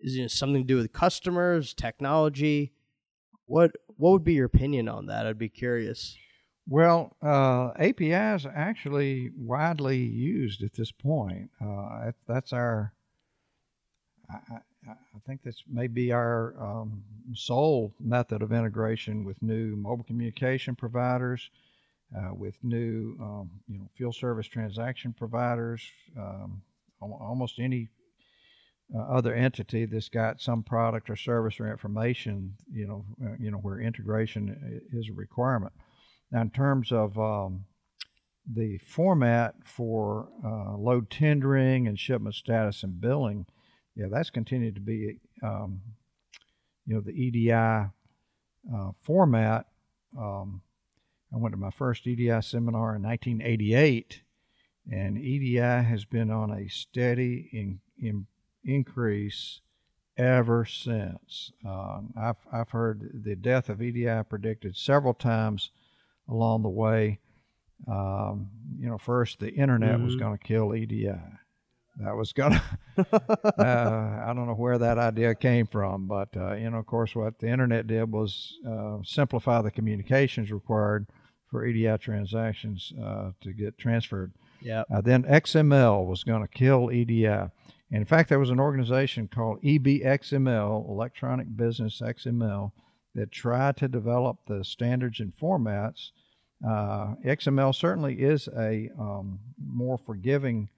is 0.01 0.16
it 0.16 0.31
something 0.31 0.62
to 0.62 0.66
do 0.66 0.77
with 0.77 0.92
customers, 0.92 1.75
technology? 1.75 2.72
What 3.46 3.72
what 3.96 4.11
would 4.12 4.25
be 4.25 4.35
your 4.35 4.46
opinion 4.46 4.88
on 4.88 5.07
that? 5.07 5.27
I'd 5.27 5.38
be 5.38 5.48
curious. 5.48 6.16
Well, 6.68 7.16
uh, 7.22 7.72
APIs 7.77 8.46
are 8.46 8.55
actually 8.55 9.31
widely 9.37 9.98
used 9.98 10.62
at 10.62 10.75
this 10.75 10.92
point. 10.92 11.51
Uh, 11.61 12.12
that's 12.27 12.53
our, 12.53 12.92
I, 14.88 14.94
think 15.26 15.42
this 15.42 15.62
may 15.70 15.86
be 15.86 16.12
our 16.12 16.54
um, 16.60 17.02
sole 17.34 17.94
method 18.00 18.42
of 18.42 18.52
integration 18.52 19.24
with 19.24 19.40
new 19.42 19.76
mobile 19.76 20.04
communication 20.04 20.74
providers, 20.74 21.50
uh, 22.16 22.34
with 22.34 22.56
new 22.62 23.16
um, 23.20 23.50
you 23.68 23.78
know 23.78 23.88
field 23.96 24.14
service 24.14 24.46
transaction 24.46 25.12
providers, 25.12 25.82
um, 26.18 26.62
almost 27.00 27.58
any 27.58 27.88
uh, 28.94 29.00
other 29.02 29.34
entity 29.34 29.86
that's 29.86 30.08
got 30.08 30.40
some 30.40 30.62
product 30.62 31.08
or 31.08 31.16
service 31.16 31.58
or 31.60 31.70
information, 31.70 32.54
you 32.70 32.86
know, 32.86 33.04
uh, 33.24 33.36
you 33.38 33.50
know 33.50 33.58
where 33.58 33.80
integration 33.80 34.82
is 34.92 35.08
a 35.08 35.12
requirement. 35.12 35.72
Now, 36.30 36.40
in 36.40 36.50
terms 36.50 36.90
of 36.92 37.18
um, 37.18 37.64
the 38.50 38.78
format 38.78 39.54
for 39.64 40.28
uh, 40.44 40.76
load 40.76 41.08
tendering 41.10 41.86
and 41.86 41.98
shipment 41.98 42.34
status 42.34 42.82
and 42.82 43.00
billing, 43.00 43.46
yeah, 43.94 44.07
that's 44.11 44.31
continued 44.31 44.74
to 44.76 44.81
be, 44.81 45.16
um, 45.42 45.81
you 46.87 46.94
know, 46.94 47.00
the 47.00 47.12
EDI 47.12 47.52
uh, 47.52 47.90
format. 49.02 49.66
Um, 50.18 50.62
I 51.33 51.38
went 51.38 51.52
to 51.55 51.61
my 51.61 51.70
first 51.70 52.07
EDI 52.07 52.42
seminar 52.42 52.96
in 52.96 53.02
1988, 53.02 54.22
and 54.90 55.18
EDI 55.18 55.59
has 55.59 56.05
been 56.05 56.31
on 56.31 56.50
a 56.50 56.68
steady 56.68 57.48
in, 57.52 57.81
in 58.00 58.26
increase 58.64 59.61
ever 60.16 60.64
since. 60.64 61.52
Uh, 61.66 62.00
I've, 62.18 62.37
I've 62.52 62.70
heard 62.70 63.22
the 63.24 63.37
death 63.37 63.68
of 63.68 63.81
EDI 63.81 64.22
predicted 64.28 64.76
several 64.76 65.14
times 65.14 65.70
along 66.28 66.62
the 66.62 66.68
way. 66.68 67.18
Um, 67.88 68.50
you 68.78 68.88
know, 68.88 68.98
first 68.98 69.40
the 69.40 69.50
internet 69.50 69.96
mm-hmm. 69.96 70.05
was 70.05 70.16
going 70.16 70.37
to 70.37 70.44
kill 70.44 70.74
EDI. 70.74 71.14
That 71.96 72.16
was 72.16 72.33
going 72.33 72.52
to, 72.52 72.62
uh, 73.12 74.22
I 74.26 74.33
don't 74.35 74.46
know 74.46 74.55
where 74.57 74.78
that 74.78 74.98
idea 74.98 75.35
came 75.35 75.66
from, 75.66 76.07
but, 76.07 76.28
uh, 76.37 76.55
you 76.55 76.70
know, 76.70 76.78
of 76.78 76.87
course, 76.87 77.14
what 77.14 77.38
the 77.38 77.48
internet 77.48 77.87
did 77.87 78.11
was 78.11 78.59
uh, 78.68 78.98
simplify 79.05 79.62
the 79.62 79.70
communications 79.70 80.50
required 80.50 81.07
for 81.50 81.64
EDI 81.64 81.98
transactions 81.98 82.92
uh, 83.02 83.33
to 83.40 83.52
get 83.52 83.78
transferred. 83.78 84.33
Yeah. 84.61 84.85
Uh, 84.92 85.00
then 85.00 85.24
XML 85.24 86.07
was 86.07 86.24
going 86.24 86.42
to 86.42 86.48
kill 86.48 86.90
EDI 86.90 87.50
in 87.92 88.07
fact, 88.07 88.31
there 88.31 88.38
was 88.38 88.48
an 88.48 88.59
organization 88.59 89.28
called 89.28 89.62
EBXML, 89.62 90.88
Electronic 90.88 91.55
Business 91.55 92.00
XML, 92.00 92.72
that 93.14 93.31
tried 93.31 93.76
to 93.76 93.87
develop 93.87 94.38
the 94.46 94.64
standards 94.64 95.20
and 95.20 95.37
formats. 95.37 96.12
Uh, 96.66 97.16
XML 97.22 97.74
certainly 97.74 98.14
is 98.14 98.48
a 98.57 98.88
um, 98.98 99.40
more 99.62 99.98
forgiving 99.98 100.70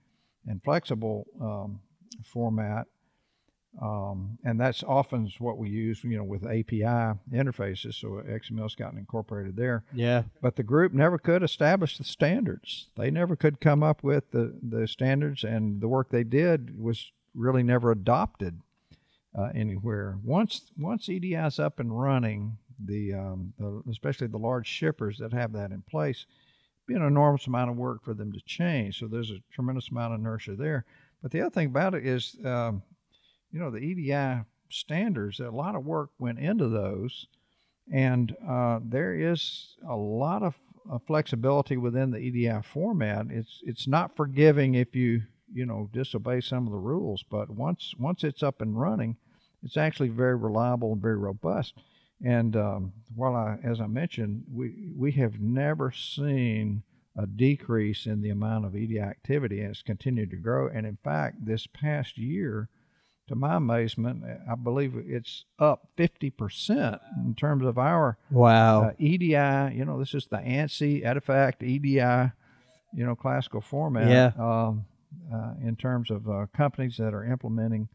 and 0.48 0.60
flexible 0.64 1.26
um, 1.40 1.78
format, 2.22 2.86
um, 3.80 4.38
and 4.44 4.60
that's 4.60 4.82
often 4.84 5.30
what 5.38 5.58
we 5.58 5.68
use, 5.68 6.04
you 6.04 6.16
know, 6.16 6.24
with 6.24 6.44
API 6.44 7.18
interfaces. 7.32 7.94
So 7.94 8.22
XML's 8.28 8.76
gotten 8.76 8.98
incorporated 8.98 9.56
there. 9.56 9.84
Yeah. 9.92 10.24
But 10.40 10.56
the 10.56 10.62
group 10.62 10.92
never 10.92 11.18
could 11.18 11.42
establish 11.42 11.98
the 11.98 12.04
standards. 12.04 12.90
They 12.96 13.10
never 13.10 13.34
could 13.34 13.60
come 13.60 13.82
up 13.82 14.04
with 14.04 14.30
the 14.30 14.54
the 14.62 14.86
standards, 14.86 15.42
and 15.42 15.80
the 15.80 15.88
work 15.88 16.10
they 16.10 16.24
did 16.24 16.78
was 16.80 17.10
really 17.34 17.64
never 17.64 17.90
adopted 17.90 18.60
uh, 19.36 19.50
anywhere. 19.54 20.18
Once 20.22 20.70
once 20.78 21.08
EDI's 21.08 21.58
up 21.58 21.80
and 21.80 22.00
running, 22.00 22.58
the, 22.78 23.14
um, 23.14 23.52
the 23.58 23.82
especially 23.90 24.26
the 24.28 24.38
large 24.38 24.66
shippers 24.66 25.18
that 25.18 25.32
have 25.32 25.52
that 25.52 25.72
in 25.72 25.82
place, 25.82 26.26
be 26.86 26.94
an 26.94 27.02
enormous 27.02 27.46
amount 27.46 27.70
of 27.70 27.76
work 27.76 28.04
for 28.04 28.14
them 28.14 28.32
to 28.32 28.40
change. 28.40 28.98
So 28.98 29.06
there's 29.06 29.30
a 29.30 29.42
tremendous 29.52 29.88
amount 29.88 30.14
of 30.14 30.20
inertia 30.20 30.54
there. 30.54 30.84
But 31.24 31.30
the 31.30 31.40
other 31.40 31.48
thing 31.48 31.68
about 31.68 31.94
it 31.94 32.06
is 32.06 32.36
um, 32.44 32.82
you 33.50 33.58
know, 33.58 33.70
the 33.70 33.78
EDI 33.78 34.44
standards, 34.68 35.40
a 35.40 35.48
lot 35.48 35.74
of 35.74 35.86
work 35.86 36.10
went 36.18 36.38
into 36.38 36.68
those, 36.68 37.28
and 37.90 38.36
uh, 38.46 38.80
there 38.84 39.14
is 39.14 39.76
a 39.88 39.96
lot 39.96 40.42
of 40.42 40.54
uh, 40.92 40.98
flexibility 41.06 41.78
within 41.78 42.10
the 42.10 42.18
EDI 42.18 42.60
format. 42.62 43.28
It's 43.30 43.60
it's 43.62 43.88
not 43.88 44.14
forgiving 44.14 44.74
if 44.74 44.94
you 44.94 45.22
you 45.50 45.64
know 45.64 45.88
disobey 45.94 46.42
some 46.42 46.66
of 46.66 46.72
the 46.74 46.78
rules, 46.78 47.24
but 47.30 47.48
once 47.48 47.94
once 47.98 48.22
it's 48.22 48.42
up 48.42 48.60
and 48.60 48.78
running, 48.78 49.16
it's 49.62 49.78
actually 49.78 50.10
very 50.10 50.36
reliable 50.36 50.92
and 50.92 51.00
very 51.00 51.16
robust. 51.16 51.72
And 52.22 52.54
um, 52.54 52.92
while 53.14 53.34
I, 53.34 53.56
as 53.64 53.80
I 53.80 53.86
mentioned, 53.86 54.44
we 54.52 54.92
we 54.94 55.12
have 55.12 55.40
never 55.40 55.90
seen 55.90 56.82
a 57.16 57.26
decrease 57.26 58.06
in 58.06 58.22
the 58.22 58.30
amount 58.30 58.64
of 58.64 58.74
EDI 58.74 59.00
activity, 59.00 59.60
and 59.60 59.70
it's 59.70 59.82
continued 59.82 60.30
to 60.30 60.36
grow. 60.36 60.68
And 60.68 60.86
in 60.86 60.98
fact, 61.02 61.44
this 61.46 61.66
past 61.66 62.18
year, 62.18 62.68
to 63.28 63.34
my 63.34 63.56
amazement, 63.56 64.24
I 64.50 64.54
believe 64.54 64.94
it's 64.96 65.44
up 65.58 65.88
50% 65.96 67.00
in 67.24 67.34
terms 67.34 67.64
of 67.64 67.78
our 67.78 68.18
wow 68.30 68.88
uh, 68.88 68.92
EDI. 68.98 69.76
You 69.76 69.84
know, 69.84 69.98
this 69.98 70.14
is 70.14 70.26
the 70.26 70.38
ANSI, 70.38 71.04
EDIFACT, 71.04 71.62
EDI, 71.62 72.32
you 72.92 73.06
know, 73.06 73.14
classical 73.14 73.60
format. 73.60 74.10
Yeah. 74.10 74.32
Um, 74.38 74.86
uh, 75.32 75.54
in 75.62 75.76
terms 75.76 76.10
of 76.10 76.28
uh, 76.28 76.46
companies 76.52 76.96
that 76.96 77.14
are 77.14 77.24
implementing 77.24 77.88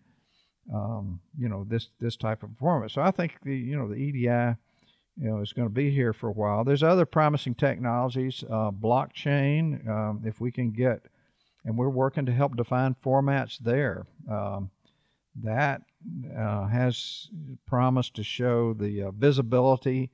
um, 0.74 1.20
you 1.38 1.50
know 1.50 1.66
this 1.68 1.90
this 2.00 2.16
type 2.16 2.44
of 2.44 2.52
performance. 2.52 2.94
So 2.94 3.02
I 3.02 3.12
think 3.12 3.38
the 3.44 3.56
you 3.56 3.76
know 3.78 3.88
the 3.88 3.96
EDI 3.96 4.56
you 5.20 5.30
know 5.30 5.40
is 5.40 5.54
going 5.54 5.68
to 5.68 5.74
be 5.74 5.92
here 5.92 6.14
for 6.14 6.30
a 6.30 6.34
while. 6.34 6.64
There's 6.64 6.84
other 6.84 7.06
promising 7.06 7.56
technologies, 7.56 8.44
uh, 8.50 8.72
blockchain. 8.72 9.88
Um, 9.88 10.22
if 10.26 10.40
we 10.40 10.52
can 10.52 10.72
get, 10.72 11.04
and 11.66 11.78
we're 11.78 11.90
working 11.90 12.26
to 12.26 12.32
help 12.32 12.56
define 12.56 12.96
formats 13.04 13.58
there. 13.58 14.06
Um, 14.30 14.72
that 15.44 15.82
uh, 16.38 16.68
has 16.68 17.30
promised 17.66 18.16
to 18.16 18.24
show 18.24 18.74
the 18.74 19.04
uh, 19.04 19.12
visibility 19.12 20.10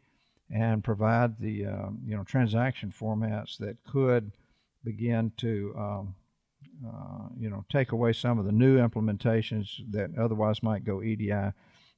and 0.54 0.84
provide 0.84 1.40
the 1.40 1.66
uh, 1.66 1.90
you 2.06 2.16
know 2.16 2.24
transaction 2.24 2.94
formats 2.98 3.58
that 3.58 3.78
could 3.86 4.32
begin 4.84 5.32
to 5.38 5.74
um, 5.78 6.16
uh, 6.88 7.28
you 7.38 7.50
know 7.50 7.66
take 7.72 7.92
away 7.92 8.14
some 8.14 8.38
of 8.38 8.46
the 8.46 8.52
new 8.52 8.78
implementations 8.78 9.80
that 9.92 10.12
otherwise 10.18 10.62
might 10.62 10.84
go 10.84 11.02
EDI. 11.02 11.52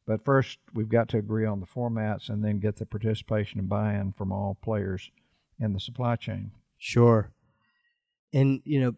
But 0.07 0.23
first, 0.23 0.59
we've 0.73 0.89
got 0.89 1.09
to 1.09 1.17
agree 1.17 1.45
on 1.45 1.59
the 1.59 1.67
formats 1.67 2.29
and 2.29 2.43
then 2.43 2.59
get 2.59 2.77
the 2.77 2.85
participation 2.85 3.59
and 3.59 3.67
buy-in 3.67 4.13
from 4.13 4.31
all 4.31 4.57
players 4.63 5.11
in 5.59 5.73
the 5.73 5.81
supply 5.81 6.15
chain. 6.15 6.51
Sure. 6.77 7.31
And 8.33 8.61
you 8.63 8.79
know, 8.79 8.95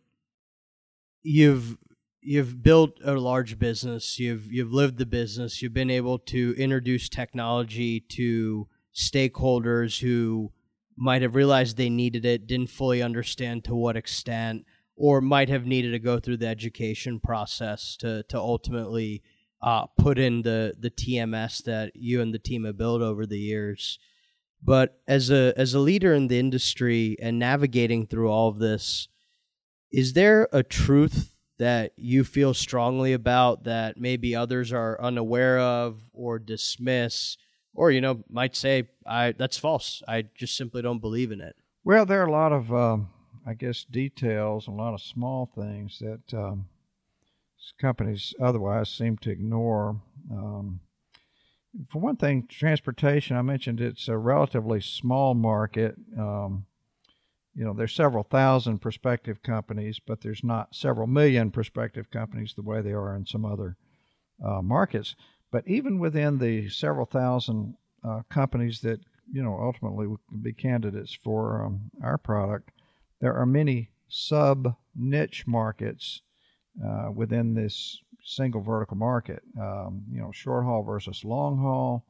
you've 1.24 1.78
you've 2.22 2.62
built 2.62 3.00
a 3.04 3.13
large 3.13 3.58
business. 3.58 4.19
You've 4.19 4.52
you've 4.52 4.72
lived 4.72 5.00
the 5.00 5.06
business. 5.08 5.62
You've 5.62 5.74
been 5.74 5.89
able 5.89 6.19
to 6.19 6.54
introduce 6.58 7.10
technology 7.10 8.00
to 8.02 8.67
stakeholders 8.93 10.02
who 10.02 10.52
might 10.95 11.24
have 11.24 11.34
realized 11.34 11.78
they 11.78 11.89
needed 11.89 12.26
it, 12.26 12.45
didn't 12.45 12.69
fully 12.69 13.02
understand 13.02 13.63
to 13.63 13.74
what 13.74 13.95
extent, 13.95 14.65
or 14.95 15.22
might 15.22 15.50
have 15.50 15.65
needed 15.65 15.91
to 15.91 16.00
go 16.00 16.19
through 16.19 16.38
the 16.38 16.48
education 16.48 17.19
process 17.19 17.98
to 17.98 18.22
to 18.30 18.38
ultimately 18.38 19.24
uh, 19.62 19.86
put 19.98 20.17
in 20.17 20.41
the 20.41 20.74
the 20.78 20.89
TMS 20.89 21.63
that 21.63 21.95
you 21.95 22.22
and 22.22 22.34
the 22.34 22.39
team 22.39 22.65
have 22.65 22.78
built 22.78 23.02
over 23.02 23.26
the 23.26 23.39
years. 23.39 24.00
But 24.62 25.00
as 25.08 25.30
a 25.30 25.54
as 25.58 25.74
a 25.74 25.80
leader 25.80 26.13
in 26.13 26.28
the 26.28 26.39
industry 26.39 27.15
and 27.22 27.39
navigating 27.39 28.08
through 28.08 28.30
all 28.30 28.50
of 28.50 28.60
this, 28.60 29.08
is 29.91 30.13
there 30.13 30.48
a 30.52 30.63
truth 30.63 31.36
that 31.58 31.91
you 31.98 32.24
feel 32.24 32.54
strongly 32.54 33.12
about 33.12 33.65
that 33.65 33.98
maybe 33.98 34.36
others 34.36 34.72
are 34.72 35.02
unaware 35.02 35.60
of 35.60 36.02
or 36.13 36.39
dismiss? 36.39 37.38
or 37.80 37.91
you 37.91 38.02
know 38.02 38.24
might 38.30 38.56
say 38.56 38.89
I 39.06 39.32
that's 39.32 39.58
false. 39.58 40.04
I 40.08 40.26
just 40.36 40.58
simply 40.58 40.82
don't 40.82 41.00
believe 41.00 41.32
in 41.32 41.41
it. 41.41 41.56
Well, 41.84 42.06
there 42.06 42.22
are 42.22 42.28
a 42.28 42.32
lot 42.32 42.52
of 42.52 42.74
um, 42.74 43.10
I 43.45 43.54
guess 43.54 43.86
details, 43.86 44.67
a 44.67 44.72
lot 44.72 44.93
of 44.93 45.02
small 45.02 45.50
things 45.56 46.00
that 46.00 46.34
um, 46.38 46.67
companies 47.79 48.34
otherwise 48.41 48.89
seem 48.89 49.17
to 49.17 49.32
ignore. 49.32 50.01
Um, 50.32 50.82
for 51.88 51.99
one 51.99 52.15
thing, 52.15 52.47
transportation. 52.47 53.38
I 53.38 53.41
mentioned 53.41 53.79
it's 53.79 54.08
a 54.08 54.17
relatively 54.17 54.82
small 54.82 55.34
market. 55.34 55.95
Um, 56.17 56.65
you 57.53 57.63
know, 57.63 57.73
there's 57.73 57.93
several 57.93 58.23
thousand 58.23 58.79
prospective 58.79 59.43
companies, 59.43 59.99
but 59.99 60.21
there's 60.21 60.43
not 60.43 60.73
several 60.75 61.08
million 61.08 61.51
prospective 61.51 62.10
companies 62.10 62.53
the 62.53 62.62
way 62.62 62.82
they 62.82 62.93
are 62.93 63.15
in 63.15 63.25
some 63.25 63.45
other 63.45 63.77
uh, 64.43 64.62
markets. 64.62 65.15
But 65.51 65.67
even 65.67 65.99
within 65.99 66.38
the 66.38 66.69
several 66.69 67.05
thousand 67.05 67.75
uh, 68.03 68.21
companies 68.29 68.82
that 68.82 69.01
you 69.32 69.43
know 69.43 69.58
ultimately 69.60 70.08
would 70.08 70.19
be 70.41 70.53
candidates 70.53 71.13
for 71.13 71.63
um, 71.63 71.91
our 72.03 72.17
product, 72.17 72.71
there 73.19 73.36
are 73.36 73.45
many 73.45 73.89
sub 74.08 74.75
niche 74.95 75.45
markets 75.45 76.21
uh, 76.86 77.12
within 77.12 77.54
this 77.54 78.02
single 78.24 78.62
vertical 78.62 78.98
market. 78.98 79.42
Um, 79.60 80.04
you 80.12 80.20
know, 80.20 80.32
short 80.32 80.65
haul 80.65 80.84
versus 80.84 81.24
long 81.24 81.58
haul, 81.58 82.06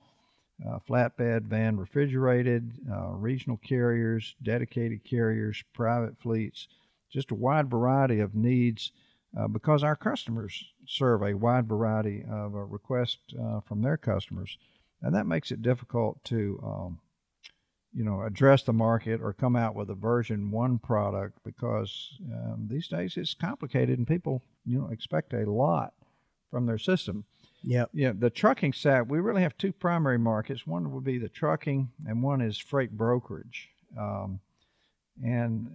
uh, 0.68 0.80
flatbed, 0.80 1.44
van, 1.44 1.78
refrigerated, 1.78 2.74
uh, 2.92 3.12
regional 3.12 3.58
carriers, 3.58 4.36
dedicated 4.44 5.04
carriers, 5.04 5.64
private 5.74 6.18
fleets, 6.20 6.68
just 7.12 7.32
a 7.32 7.36
wide 7.36 7.70
variety 7.70 8.20
of 8.20 8.36
needs 8.36 8.92
uh, 9.38 9.48
because 9.48 9.84
our 9.84 9.96
customers 9.96 10.66
serve 10.86 11.22
a 11.22 11.36
wide 11.36 11.68
variety 11.68 12.24
of 12.30 12.56
uh, 12.56 12.60
requests 12.60 13.34
uh, 13.40 13.60
from 13.62 13.82
their 13.82 13.98
customers, 13.98 14.58
and 15.02 15.14
that 15.16 15.28
makes 15.28 15.52
it 15.52 15.62
difficult 15.62 16.24
to, 16.24 16.60
um, 16.64 17.00
you 18.00 18.06
know, 18.06 18.22
address 18.22 18.64
the 18.64 18.72
market 18.72 19.20
or 19.22 19.34
come 19.34 19.58
out 19.58 19.76
with 19.76 19.90
a 19.90 19.94
version 19.94 20.52
one 20.52 20.80
product 20.80 21.38
because 21.44 22.18
um, 22.32 22.66
these 22.72 22.88
days 22.88 23.18
it's 23.18 23.34
complicated 23.34 23.98
and 23.98 24.08
people, 24.08 24.42
you 24.66 24.80
know, 24.80 24.88
expect 24.88 25.34
a 25.34 25.52
lot 25.52 25.92
from 26.50 26.66
their 26.66 26.78
system. 26.78 27.26
Yeah. 27.62 27.88
Yeah. 27.92 28.14
The 28.18 28.30
trucking 28.30 28.72
side, 28.72 29.10
we 29.10 29.20
really 29.20 29.42
have 29.42 29.58
two 29.58 29.74
primary 29.74 30.18
markets. 30.18 30.66
One 30.66 30.94
would 30.94 31.04
be 31.04 31.18
the 31.18 31.28
trucking, 31.28 31.92
and 32.08 32.24
one 32.24 32.40
is 32.40 32.58
freight 32.58 32.92
brokerage. 32.92 33.68
Um, 34.00 34.40
and 35.22 35.70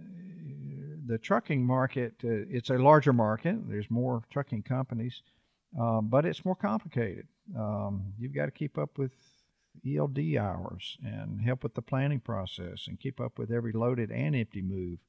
the 1.05 1.19
trucking 1.19 1.63
market, 1.63 2.15
uh, 2.23 2.49
it's 2.49 2.71
a 2.71 2.79
larger 2.79 3.13
market. 3.13 3.69
There's 3.69 3.91
more 3.91 4.23
trucking 4.31 4.63
companies, 4.63 5.21
uh, 5.79 6.01
but 6.01 6.25
it's 6.25 6.43
more 6.43 6.55
complicated. 6.55 7.27
Um, 7.55 8.13
you've 8.17 8.33
got 8.33 8.45
to 8.45 8.51
keep 8.51 8.79
up 8.79 8.97
with 8.97 9.11
ELD 9.85 10.37
hours 10.37 10.97
and 11.03 11.41
help 11.41 11.63
with 11.63 11.73
the 11.75 11.81
planning 11.81 12.19
process 12.19 12.87
and 12.87 12.99
keep 12.99 13.19
up 13.19 13.37
with 13.37 13.51
every 13.51 13.71
loaded 13.71 14.11
and 14.11 14.35
empty 14.35 14.61
move 14.61 14.99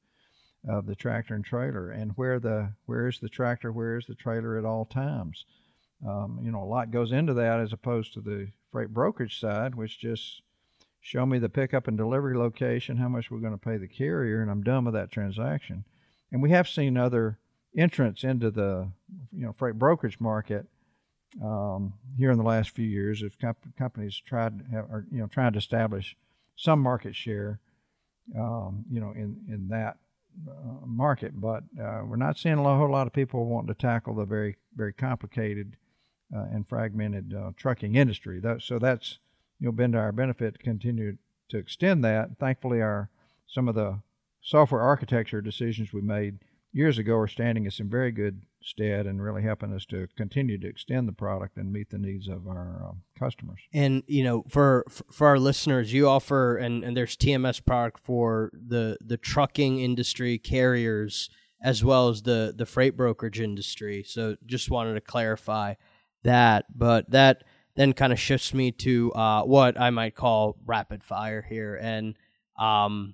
of 0.67 0.85
the 0.85 0.95
tractor 0.95 1.33
and 1.33 1.45
trailer 1.45 1.89
and 1.89 2.11
where 2.15 2.39
the 2.39 2.73
where 2.85 3.07
is 3.07 3.19
the 3.19 3.29
tractor, 3.29 3.71
where 3.71 3.97
is 3.97 4.05
the 4.05 4.15
trailer 4.15 4.57
at 4.57 4.65
all 4.65 4.85
times. 4.85 5.45
Um, 6.05 6.39
you 6.43 6.51
know, 6.51 6.61
a 6.61 6.65
lot 6.65 6.91
goes 6.91 7.11
into 7.11 7.33
that 7.35 7.59
as 7.59 7.73
opposed 7.73 8.13
to 8.13 8.21
the 8.21 8.49
freight 8.71 8.93
brokerage 8.93 9.39
side, 9.39 9.75
which 9.75 9.99
just 9.99 10.41
show 10.99 11.25
me 11.25 11.39
the 11.39 11.49
pickup 11.49 11.87
and 11.87 11.97
delivery 11.97 12.37
location, 12.37 12.97
how 12.97 13.07
much 13.07 13.31
we're 13.31 13.39
going 13.39 13.53
to 13.53 13.57
pay 13.57 13.77
the 13.77 13.87
carrier, 13.87 14.41
and 14.41 14.51
I'm 14.51 14.63
done 14.63 14.85
with 14.85 14.93
that 14.93 15.11
transaction. 15.11 15.85
And 16.31 16.41
we 16.41 16.51
have 16.51 16.67
seen 16.67 16.97
other 16.97 17.39
entrants 17.75 18.23
into 18.23 18.51
the 18.51 18.91
you 19.31 19.45
know 19.45 19.53
freight 19.53 19.79
brokerage 19.79 20.19
market 20.19 20.67
um, 21.43 21.93
here 22.17 22.31
in 22.31 22.37
the 22.37 22.43
last 22.43 22.71
few 22.71 22.85
years. 22.85 23.21
If 23.21 23.37
comp- 23.37 23.75
companies 23.77 24.21
tried 24.25 24.61
are 24.73 25.05
you 25.11 25.19
know 25.19 25.27
trying 25.27 25.53
to 25.53 25.59
establish 25.59 26.15
some 26.55 26.79
market 26.79 27.15
share, 27.15 27.59
um, 28.37 28.85
you 28.91 28.99
know 28.99 29.11
in 29.11 29.37
in 29.47 29.67
that 29.69 29.97
uh, 30.47 30.85
market, 30.85 31.39
but 31.39 31.63
uh, 31.81 32.01
we're 32.05 32.15
not 32.15 32.37
seeing 32.37 32.57
a 32.57 32.63
whole 32.63 32.91
lot 32.91 33.07
of 33.07 33.13
people 33.13 33.45
wanting 33.45 33.73
to 33.73 33.79
tackle 33.79 34.15
the 34.15 34.25
very 34.25 34.57
very 34.75 34.93
complicated 34.93 35.75
uh, 36.35 36.45
and 36.51 36.67
fragmented 36.67 37.33
uh, 37.33 37.51
trucking 37.55 37.95
industry. 37.95 38.39
That, 38.39 38.61
so 38.61 38.79
that's 38.79 39.19
you 39.59 39.65
know 39.65 39.71
been 39.71 39.93
to 39.93 39.97
our 39.97 40.11
benefit 40.11 40.55
to 40.55 40.59
continue 40.59 41.17
to 41.49 41.57
extend 41.57 42.03
that. 42.03 42.37
Thankfully, 42.39 42.81
our 42.81 43.09
some 43.47 43.67
of 43.67 43.75
the 43.75 43.99
software 44.41 44.81
architecture 44.81 45.41
decisions 45.41 45.93
we 45.93 46.01
made 46.01 46.39
years 46.71 46.97
ago 46.97 47.17
are 47.17 47.27
standing 47.27 47.65
us 47.67 47.79
in 47.79 47.89
very 47.89 48.11
good 48.11 48.41
stead 48.67 49.05
and 49.05 49.21
really 49.21 49.41
helping 49.41 49.73
us 49.73 49.85
to 49.85 50.07
continue 50.17 50.57
to 50.59 50.67
extend 50.67 51.07
the 51.07 51.13
product 51.13 51.57
and 51.57 51.71
meet 51.71 51.89
the 51.89 51.97
needs 51.97 52.27
of 52.27 52.47
our 52.47 52.89
uh, 52.89 52.93
customers. 53.17 53.59
And 53.73 54.03
you 54.07 54.23
know, 54.23 54.43
for 54.49 54.85
for 55.11 55.27
our 55.27 55.39
listeners, 55.39 55.93
you 55.93 56.07
offer 56.07 56.57
and, 56.57 56.83
and 56.83 56.95
there's 56.95 57.15
TMS 57.15 57.63
product 57.65 57.99
for 57.99 58.51
the 58.53 58.97
the 59.01 59.17
trucking 59.17 59.79
industry, 59.79 60.37
carriers, 60.37 61.29
as 61.63 61.83
well 61.83 62.09
as 62.09 62.23
the 62.23 62.53
the 62.55 62.65
freight 62.65 62.97
brokerage 62.97 63.39
industry. 63.39 64.03
So 64.03 64.35
just 64.45 64.69
wanted 64.69 64.95
to 64.95 65.01
clarify 65.01 65.75
that, 66.23 66.65
but 66.75 67.09
that 67.11 67.43
then 67.75 67.93
kind 67.93 68.11
of 68.11 68.19
shifts 68.19 68.53
me 68.53 68.71
to 68.71 69.13
uh, 69.13 69.43
what 69.43 69.79
I 69.79 69.91
might 69.91 70.15
call 70.15 70.57
rapid 70.65 71.03
fire 71.03 71.45
here. 71.47 71.75
And, 71.75 72.15
um, 72.59 73.13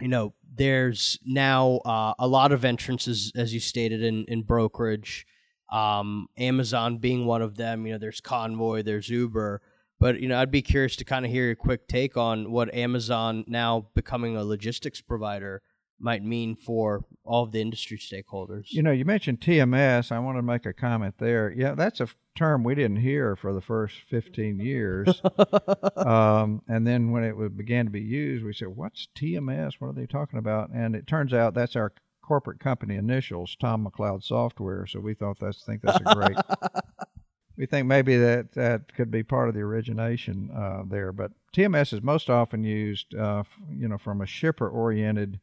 you 0.00 0.08
know, 0.08 0.34
there's 0.54 1.18
now 1.24 1.76
uh, 1.84 2.14
a 2.18 2.26
lot 2.26 2.52
of 2.52 2.64
entrances, 2.64 3.32
as 3.34 3.52
you 3.52 3.60
stated, 3.60 4.02
in, 4.02 4.24
in 4.26 4.42
brokerage. 4.42 5.26
Um, 5.70 6.28
Amazon 6.36 6.98
being 6.98 7.26
one 7.26 7.42
of 7.42 7.56
them. 7.56 7.86
You 7.86 7.92
know, 7.92 7.98
there's 7.98 8.20
Convoy, 8.20 8.82
there's 8.82 9.08
Uber. 9.08 9.62
But 9.98 10.20
you 10.20 10.28
know, 10.28 10.38
I'd 10.38 10.50
be 10.50 10.62
curious 10.62 10.96
to 10.96 11.04
kind 11.04 11.24
of 11.24 11.30
hear 11.30 11.46
your 11.46 11.54
quick 11.54 11.88
take 11.88 12.16
on 12.16 12.50
what 12.50 12.72
Amazon 12.74 13.44
now 13.46 13.88
becoming 13.94 14.36
a 14.36 14.44
logistics 14.44 15.00
provider 15.00 15.62
might 15.98 16.22
mean 16.22 16.54
for 16.54 17.04
all 17.24 17.44
of 17.44 17.52
the 17.52 17.60
industry 17.60 17.98
stakeholders. 17.98 18.66
You 18.70 18.82
know, 18.82 18.92
you 18.92 19.04
mentioned 19.04 19.40
TMS. 19.40 20.12
I 20.12 20.18
want 20.18 20.38
to 20.38 20.42
make 20.42 20.66
a 20.66 20.72
comment 20.72 21.16
there. 21.18 21.52
Yeah, 21.56 21.74
that's 21.74 22.00
a 22.00 22.08
term 22.36 22.64
we 22.64 22.74
didn't 22.74 22.98
hear 22.98 23.34
for 23.34 23.52
the 23.52 23.60
first 23.60 23.96
15 24.10 24.60
years. 24.60 25.22
um, 25.96 26.62
and 26.68 26.86
then 26.86 27.10
when 27.10 27.24
it 27.24 27.56
began 27.56 27.86
to 27.86 27.90
be 27.90 28.02
used, 28.02 28.44
we 28.44 28.52
said, 28.52 28.68
What's 28.68 29.08
TMS? 29.16 29.74
What 29.78 29.88
are 29.88 29.94
they 29.94 30.06
talking 30.06 30.38
about? 30.38 30.70
And 30.70 30.94
it 30.94 31.06
turns 31.06 31.32
out 31.32 31.54
that's 31.54 31.76
our 31.76 31.92
corporate 32.22 32.60
company 32.60 32.96
initials, 32.96 33.56
Tom 33.58 33.86
McLeod 33.86 34.22
Software. 34.22 34.86
So 34.86 35.00
we 35.00 35.14
thought 35.14 35.38
that's 35.40 35.64
think 35.64 35.82
that's 35.82 36.00
a 36.04 36.14
great. 36.14 36.36
we 37.56 37.66
think 37.66 37.86
maybe 37.86 38.16
that 38.16 38.52
that 38.52 38.94
could 38.94 39.10
be 39.10 39.22
part 39.22 39.48
of 39.48 39.54
the 39.54 39.60
origination 39.60 40.50
uh, 40.54 40.82
there. 40.86 41.12
But 41.12 41.32
TMS 41.54 41.92
is 41.92 42.02
most 42.02 42.28
often 42.28 42.64
used, 42.64 43.14
uh, 43.14 43.44
you 43.70 43.88
know, 43.88 43.98
from 43.98 44.20
a 44.20 44.26
shipper 44.26 44.68
oriented 44.68 45.40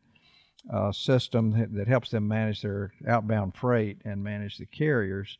uh, 0.72 0.92
system 0.92 1.52
that, 1.52 1.74
that, 1.74 1.88
helps 1.88 2.10
them 2.10 2.28
manage 2.28 2.62
their 2.62 2.94
outbound 3.08 3.56
freight 3.56 3.98
and 4.06 4.24
manage 4.24 4.58
the 4.58 4.66
carriers. 4.66 5.38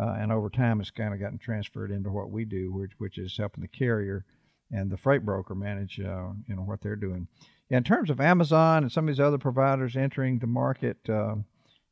uh, 0.00 0.16
and 0.18 0.32
over 0.32 0.48
time 0.48 0.80
it's 0.80 0.90
kind 0.90 1.12
of 1.12 1.20
gotten 1.20 1.38
transferred 1.38 1.90
into 1.90 2.10
what 2.10 2.30
we 2.30 2.44
do, 2.44 2.72
which 2.72 2.92
which 2.98 3.18
is 3.18 3.36
helping 3.36 3.62
the 3.62 3.68
carrier 3.68 4.24
and 4.70 4.90
the 4.90 4.96
freight 4.96 5.24
broker 5.24 5.54
manage 5.54 6.00
uh, 6.00 6.28
you 6.48 6.56
know 6.56 6.62
what 6.62 6.80
they're 6.80 6.96
doing. 6.96 7.28
In 7.70 7.84
terms 7.84 8.10
of 8.10 8.20
Amazon 8.20 8.82
and 8.82 8.92
some 8.92 9.08
of 9.08 9.14
these 9.14 9.20
other 9.20 9.38
providers 9.38 9.96
entering 9.96 10.38
the 10.38 10.46
market 10.46 10.98
uh, 11.08 11.36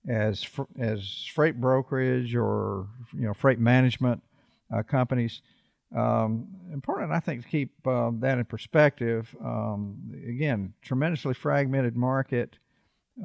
as 0.09 0.43
fr- 0.43 0.62
as 0.79 1.27
freight 1.35 1.61
brokerage 1.61 2.35
or 2.35 2.87
you 3.12 3.27
know 3.27 3.35
freight 3.35 3.59
management 3.59 4.23
uh, 4.75 4.83
companies. 4.83 5.43
Um, 5.95 6.47
important, 6.73 7.11
I 7.11 7.19
think, 7.19 7.43
to 7.43 7.49
keep 7.49 7.87
uh, 7.87 8.12
that 8.21 8.38
in 8.38 8.45
perspective. 8.45 9.35
Um, 9.45 10.12
again, 10.29 10.73
tremendously 10.83 11.35
fragmented 11.35 11.97
market. 11.97 12.59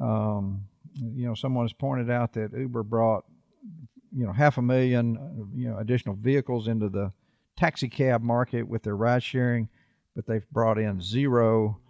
Um, 0.00 0.66
you 0.94 1.26
know, 1.26 1.34
someone 1.34 1.64
has 1.64 1.72
pointed 1.72 2.10
out 2.10 2.32
that 2.34 2.52
Uber 2.56 2.82
brought, 2.82 3.24
you 4.14 4.24
know, 4.24 4.32
half 4.32 4.58
a 4.58 4.62
million, 4.62 5.50
you 5.54 5.68
know, 5.68 5.78
additional 5.78 6.14
vehicles 6.14 6.68
into 6.68 6.88
the 6.88 7.12
taxi 7.56 7.88
cab 7.88 8.22
market 8.22 8.62
with 8.62 8.82
their 8.82 8.96
ride 8.96 9.22
sharing, 9.22 9.68
but 10.14 10.26
they've 10.26 10.48
brought 10.50 10.78
in 10.78 11.00
zero, 11.00 11.80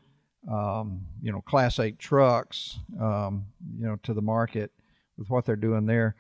um, 0.51 1.07
you 1.23 1.31
know, 1.33 1.41
Class 1.41 1.79
8 1.79 1.99
trucks, 1.99 2.79
um, 3.01 3.47
you 3.79 3.87
know, 3.87 3.97
to 4.03 4.15
the 4.15 4.23
market 4.23 4.73
with 5.17 5.29
what 5.29 5.45
they're 5.45 5.57
doing 5.57 5.87
there. 5.87 6.17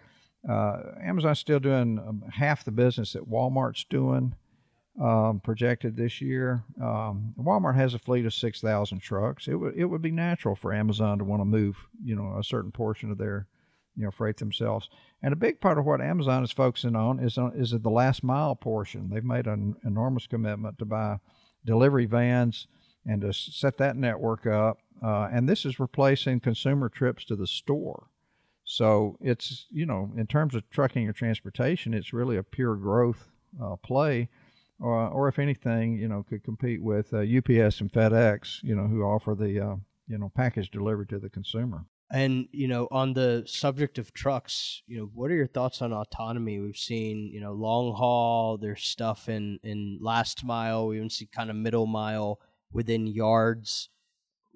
Uh, 0.48 0.78
Amazon's 1.02 1.40
still 1.40 1.58
doing 1.58 1.98
um, 1.98 2.22
half 2.32 2.64
the 2.64 2.70
business 2.70 3.12
that 3.12 3.28
Walmart's 3.28 3.84
doing 3.84 4.34
um, 5.00 5.40
projected 5.40 5.96
this 5.96 6.20
year. 6.20 6.64
Um, 6.80 7.34
Walmart 7.38 7.76
has 7.76 7.94
a 7.94 7.98
fleet 7.98 8.26
of 8.26 8.34
6,000 8.34 9.00
trucks. 9.00 9.46
It 9.46 9.54
would 9.54 9.76
it 9.76 9.84
would 9.84 10.02
be 10.02 10.10
natural 10.10 10.56
for 10.56 10.72
Amazon 10.72 11.18
to 11.18 11.24
want 11.24 11.40
to 11.40 11.44
move, 11.44 11.86
you 12.02 12.16
know, 12.16 12.36
a 12.38 12.44
certain 12.44 12.70
portion 12.70 13.10
of 13.10 13.18
their, 13.18 13.46
you 13.94 14.04
know, 14.04 14.10
freight 14.10 14.38
themselves. 14.38 14.88
And 15.22 15.32
a 15.32 15.36
big 15.36 15.60
part 15.60 15.78
of 15.78 15.84
what 15.84 16.00
Amazon 16.00 16.44
is 16.44 16.52
focusing 16.52 16.96
on 16.96 17.20
is 17.20 17.36
on, 17.36 17.52
is 17.54 17.72
the 17.72 17.90
last 17.90 18.24
mile 18.24 18.54
portion. 18.54 19.10
They've 19.10 19.24
made 19.24 19.46
an 19.46 19.76
enormous 19.84 20.26
commitment 20.26 20.78
to 20.78 20.84
buy 20.84 21.18
delivery 21.64 22.06
vans 22.06 22.66
and 23.04 23.20
to 23.20 23.32
set 23.32 23.76
that 23.78 23.96
network 23.96 24.46
up. 24.46 24.78
Uh, 25.02 25.28
and 25.30 25.48
this 25.48 25.66
is 25.66 25.78
replacing 25.78 26.40
consumer 26.40 26.88
trips 26.88 27.24
to 27.26 27.36
the 27.36 27.46
store. 27.46 28.08
So 28.64 29.18
it's 29.20 29.66
you 29.70 29.84
know, 29.84 30.10
in 30.16 30.26
terms 30.26 30.54
of 30.54 30.68
trucking 30.70 31.06
or 31.06 31.12
transportation, 31.12 31.92
it's 31.92 32.14
really 32.14 32.38
a 32.38 32.42
pure 32.42 32.76
growth 32.76 33.28
uh, 33.62 33.76
play 33.76 34.30
or, 34.80 35.08
or 35.08 35.28
if 35.28 35.38
anything, 35.38 35.96
you 35.96 36.08
know, 36.08 36.24
could 36.28 36.44
compete 36.44 36.82
with 36.82 37.12
uh, 37.12 37.18
UPS 37.18 37.80
and 37.80 37.92
FedEx, 37.92 38.62
you 38.62 38.74
know, 38.74 38.86
who 38.86 39.02
offer 39.02 39.34
the 39.34 39.60
uh, 39.60 39.76
you 40.08 40.18
know 40.18 40.30
package 40.34 40.70
delivery 40.70 41.06
to 41.06 41.18
the 41.18 41.30
consumer. 41.30 41.84
And 42.10 42.48
you 42.52 42.68
know, 42.68 42.86
on 42.90 43.14
the 43.14 43.42
subject 43.46 43.98
of 43.98 44.12
trucks, 44.12 44.82
you 44.86 44.98
know, 44.98 45.10
what 45.12 45.30
are 45.30 45.34
your 45.34 45.48
thoughts 45.48 45.82
on 45.82 45.92
autonomy? 45.92 46.60
We've 46.60 46.76
seen, 46.76 47.30
you 47.32 47.40
know, 47.40 47.52
long 47.52 47.94
haul. 47.94 48.58
There's 48.58 48.84
stuff 48.84 49.28
in 49.28 49.58
in 49.64 49.98
last 50.00 50.44
mile. 50.44 50.86
We 50.86 50.96
even 50.96 51.10
see 51.10 51.26
kind 51.26 51.50
of 51.50 51.56
middle 51.56 51.86
mile 51.86 52.38
within 52.72 53.06
yards 53.06 53.88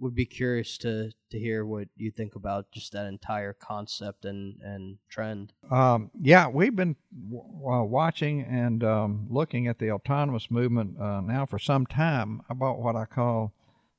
would 0.00 0.14
be 0.14 0.26
curious 0.26 0.78
to 0.78 1.12
to 1.30 1.38
hear 1.38 1.64
what 1.64 1.88
you 1.96 2.10
think 2.10 2.34
about 2.34 2.70
just 2.72 2.92
that 2.92 3.06
entire 3.06 3.52
concept 3.52 4.24
and 4.24 4.60
and 4.62 4.98
trend. 5.08 5.52
Um, 5.70 6.10
yeah, 6.20 6.48
we've 6.48 6.74
been 6.74 6.96
w- 7.28 7.70
uh, 7.70 7.84
watching 7.84 8.42
and 8.42 8.82
um, 8.82 9.26
looking 9.30 9.66
at 9.66 9.78
the 9.78 9.90
autonomous 9.90 10.50
movement 10.50 11.00
uh, 11.00 11.20
now 11.20 11.46
for 11.46 11.58
some 11.58 11.86
time. 11.86 12.42
I 12.48 12.54
bought 12.54 12.80
what 12.80 12.96
I 12.96 13.04
call 13.04 13.52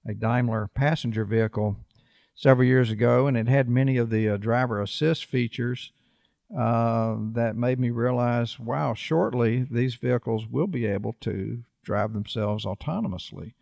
a 0.05 0.13
Daimler 0.13 0.69
passenger 0.73 1.25
vehicle 1.25 1.77
several 2.35 2.67
years 2.67 2.89
ago, 2.89 3.27
and 3.27 3.37
it 3.37 3.47
had 3.47 3.69
many 3.69 3.97
of 3.97 4.09
the 4.09 4.29
uh, 4.29 4.37
driver 4.37 4.81
assist 4.81 5.25
features. 5.25 5.91
Uh, 6.57 7.15
that 7.31 7.55
made 7.55 7.79
me 7.79 7.89
realize, 7.91 8.59
wow, 8.59 8.93
shortly 8.93 9.65
these 9.71 9.95
vehicles 9.95 10.45
will 10.45 10.67
be 10.67 10.85
able 10.85 11.15
to 11.21 11.63
drive 11.81 12.11
themselves 12.11 12.65
autonomously. 12.65 13.53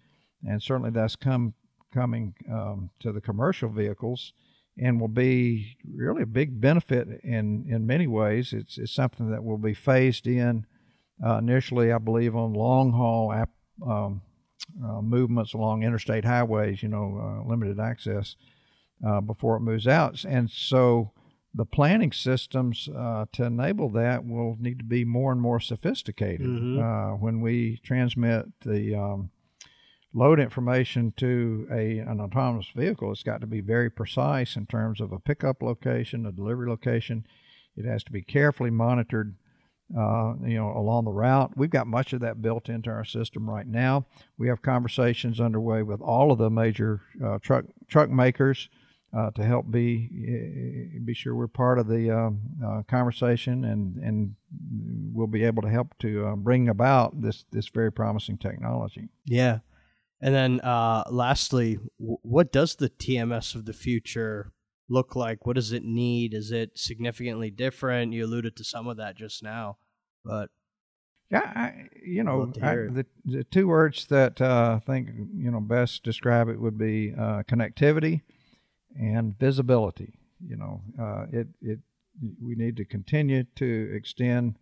And 0.44 0.62
certainly 0.64 0.90
that's 0.90 1.16
come 1.16 1.54
coming 1.94 2.36
um, 2.52 2.90
to 3.00 3.12
the 3.12 3.22
commercial 3.22 3.70
vehicles 3.70 4.34
and 4.78 5.00
will 5.00 5.08
be 5.08 5.78
really 5.94 6.24
a 6.24 6.28
big 6.28 6.62
benefit 6.62 7.08
in, 7.24 7.66
in 7.68 7.86
many 7.86 8.08
ways. 8.08 8.54
It's, 8.54 8.78
it's 8.78 8.94
something 8.94 9.30
that 9.32 9.44
will 9.44 9.58
be 9.58 9.74
phased 9.74 10.26
in 10.28 10.66
uh, 11.26 11.38
initially, 11.38 11.92
I 11.92 11.98
believe, 11.98 12.36
on 12.36 12.54
long 12.54 12.94
haul 12.94 13.34
um, 13.86 14.22
uh, 14.84 15.02
movements 15.02 15.54
along 15.54 15.84
interstate 15.84 16.26
highways, 16.26 16.82
you 16.82 16.90
know, 16.90 17.20
uh, 17.44 17.50
limited 17.50 17.80
access 17.80 18.36
uh, 19.06 19.20
before 19.20 19.58
it 19.58 19.62
moves 19.62 19.88
out. 19.88 20.24
And 20.24 20.50
so 20.50 21.12
the 21.54 21.66
planning 21.66 22.12
systems 22.12 22.88
uh, 22.96 23.26
to 23.34 23.44
enable 23.44 23.90
that 23.90 24.26
will 24.26 24.56
need 24.60 24.78
to 24.80 24.86
be 24.86 25.04
more 25.04 25.32
and 25.32 25.42
more 25.42 25.60
sophisticated. 25.60 26.48
Mhm. 26.48 26.80
Uh, 26.80 27.18
when 27.18 27.42
we 27.42 27.78
transmit 27.84 28.46
the 28.62 28.96
um, 28.96 29.32
load 30.14 30.40
information 30.40 31.14
to 31.18 31.68
a 31.72 32.00
an 32.00 32.20
autonomous 32.20 32.68
vehicle, 32.76 33.12
it's 33.12 33.24
got 33.24 33.42
to 33.42 33.48
be 33.48 33.62
very 33.62 33.90
precise 33.90 34.56
in 34.56 34.66
terms 34.66 35.00
of 35.00 35.12
a 35.12 35.20
pickup 35.20 35.62
location, 35.62 36.26
a 36.26 36.32
delivery 36.32 36.70
location. 36.70 37.26
It 37.76 37.86
has 37.86 38.04
to 38.06 38.12
be 38.12 38.22
carefully 38.22 38.72
monitored, 38.72 39.36
uh, 39.96 40.34
you 40.44 40.58
know, 40.58 40.74
along 40.76 41.06
the 41.06 41.12
route. 41.12 41.56
We've 41.56 41.70
got 41.70 41.88
much 41.88 42.14
of 42.14 42.22
that 42.22 42.42
built 42.42 42.70
into 42.70 42.90
our 42.90 43.06
system 43.06 43.50
right 43.50 43.68
now. 43.68 44.06
We 44.38 44.48
have 44.48 44.62
conversations 44.62 45.40
underway 45.40 45.84
with 45.84 46.02
all 46.02 46.32
of 46.32 46.40
the 46.40 46.50
major 46.50 47.02
uh, 47.24 47.38
truck 47.42 47.66
truck 47.88 48.10
makers 48.10 48.70
uh, 49.16 49.32
to 49.32 49.44
help 49.44 49.70
be 49.72 50.10
eh, 50.28 51.00
be 51.04 51.14
sure 51.14 51.36
we're 51.36 51.48
part 51.48 51.80
of 51.80 51.88
the 51.88 52.12
um, 52.12 52.42
uh, 52.66 52.82
conversation 52.88 53.64
and 53.66 53.98
and 53.98 54.36
we'll 55.14 55.28
be 55.28 55.44
able 55.44 55.62
to 55.62 55.70
help 55.70 55.98
to 56.00 56.26
uh, 56.28 56.36
bring 56.36 56.70
about 56.70 57.22
this 57.22 57.46
this 57.52 57.68
very 57.70 57.92
promising 57.92 58.38
technology. 58.38 59.10
Yeah. 59.26 59.60
And 60.22 60.36
then 60.36 60.60
uh, 60.62 61.04
lastly, 61.10 61.80
w- 62.00 62.18
what 62.22 62.52
does 62.52 62.76
the 62.76 62.90
TMS 62.90 63.56
of 63.56 63.66
the 63.66 63.74
future 63.74 64.52
look 64.90 65.16
like? 65.16 65.46
What 65.46 65.56
does 65.56 65.72
it 65.72 65.84
need? 65.84 66.34
Is 66.34 66.52
it 66.52 66.78
significantly 66.78 67.52
different? 67.52 68.14
You 68.14 68.26
alluded 68.26 68.56
to 68.58 68.64
some 68.64 68.88
of 68.88 68.98
that 68.98 69.16
just 69.16 69.44
now, 69.44 69.78
but 70.26 70.50
Yeah, 71.32 71.52
I, 71.56 71.88
you 72.04 72.24
know, 72.24 72.52
I, 72.62 72.76
the 72.76 73.06
the 73.24 73.44
two 73.44 73.68
words 73.68 74.08
that 74.08 74.42
uh, 74.42 74.80
I 74.82 74.86
think 74.86 75.10
you 75.36 75.52
know 75.52 75.60
best 75.62 76.04
describe 76.04 76.50
it 76.50 76.60
would 76.60 76.78
be 76.78 77.14
uh, 77.18 77.44
connectivity 77.44 78.22
and 79.00 79.38
visibility. 79.40 80.14
You 80.46 80.58
know, 80.58 80.82
uh, 81.00 81.26
it 81.32 81.48
it 81.62 81.80
we 82.42 82.56
need 82.56 82.78
to 82.78 82.86
continue 82.86 83.44
to 83.56 83.92
extend 83.94 84.56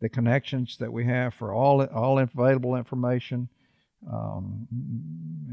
the 0.00 0.08
connections 0.08 0.76
that 0.78 0.92
we 0.92 1.06
have 1.06 1.34
for 1.34 1.52
all 1.52 1.82
all 1.86 2.18
available 2.18 2.76
information. 2.76 3.48
Um, 4.10 4.66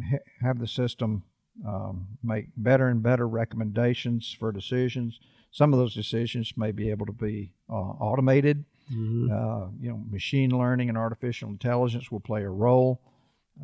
ha- 0.09 0.25
have 0.41 0.59
the 0.59 0.67
system 0.67 1.23
um, 1.67 2.07
make 2.23 2.47
better 2.55 2.87
and 2.87 3.01
better 3.01 3.27
recommendations 3.27 4.35
for 4.39 4.51
decisions. 4.51 5.19
Some 5.51 5.73
of 5.73 5.79
those 5.79 5.93
decisions 5.93 6.53
may 6.55 6.71
be 6.71 6.89
able 6.89 7.05
to 7.07 7.11
be 7.11 7.53
uh, 7.69 7.73
automated. 7.73 8.65
Uh, 9.31 9.67
you 9.81 9.89
know, 9.89 10.01
machine 10.09 10.51
learning 10.51 10.87
and 10.89 10.97
artificial 10.97 11.49
intelligence 11.49 12.11
will 12.11 12.19
play 12.21 12.43
a 12.43 12.49
role. 12.49 13.01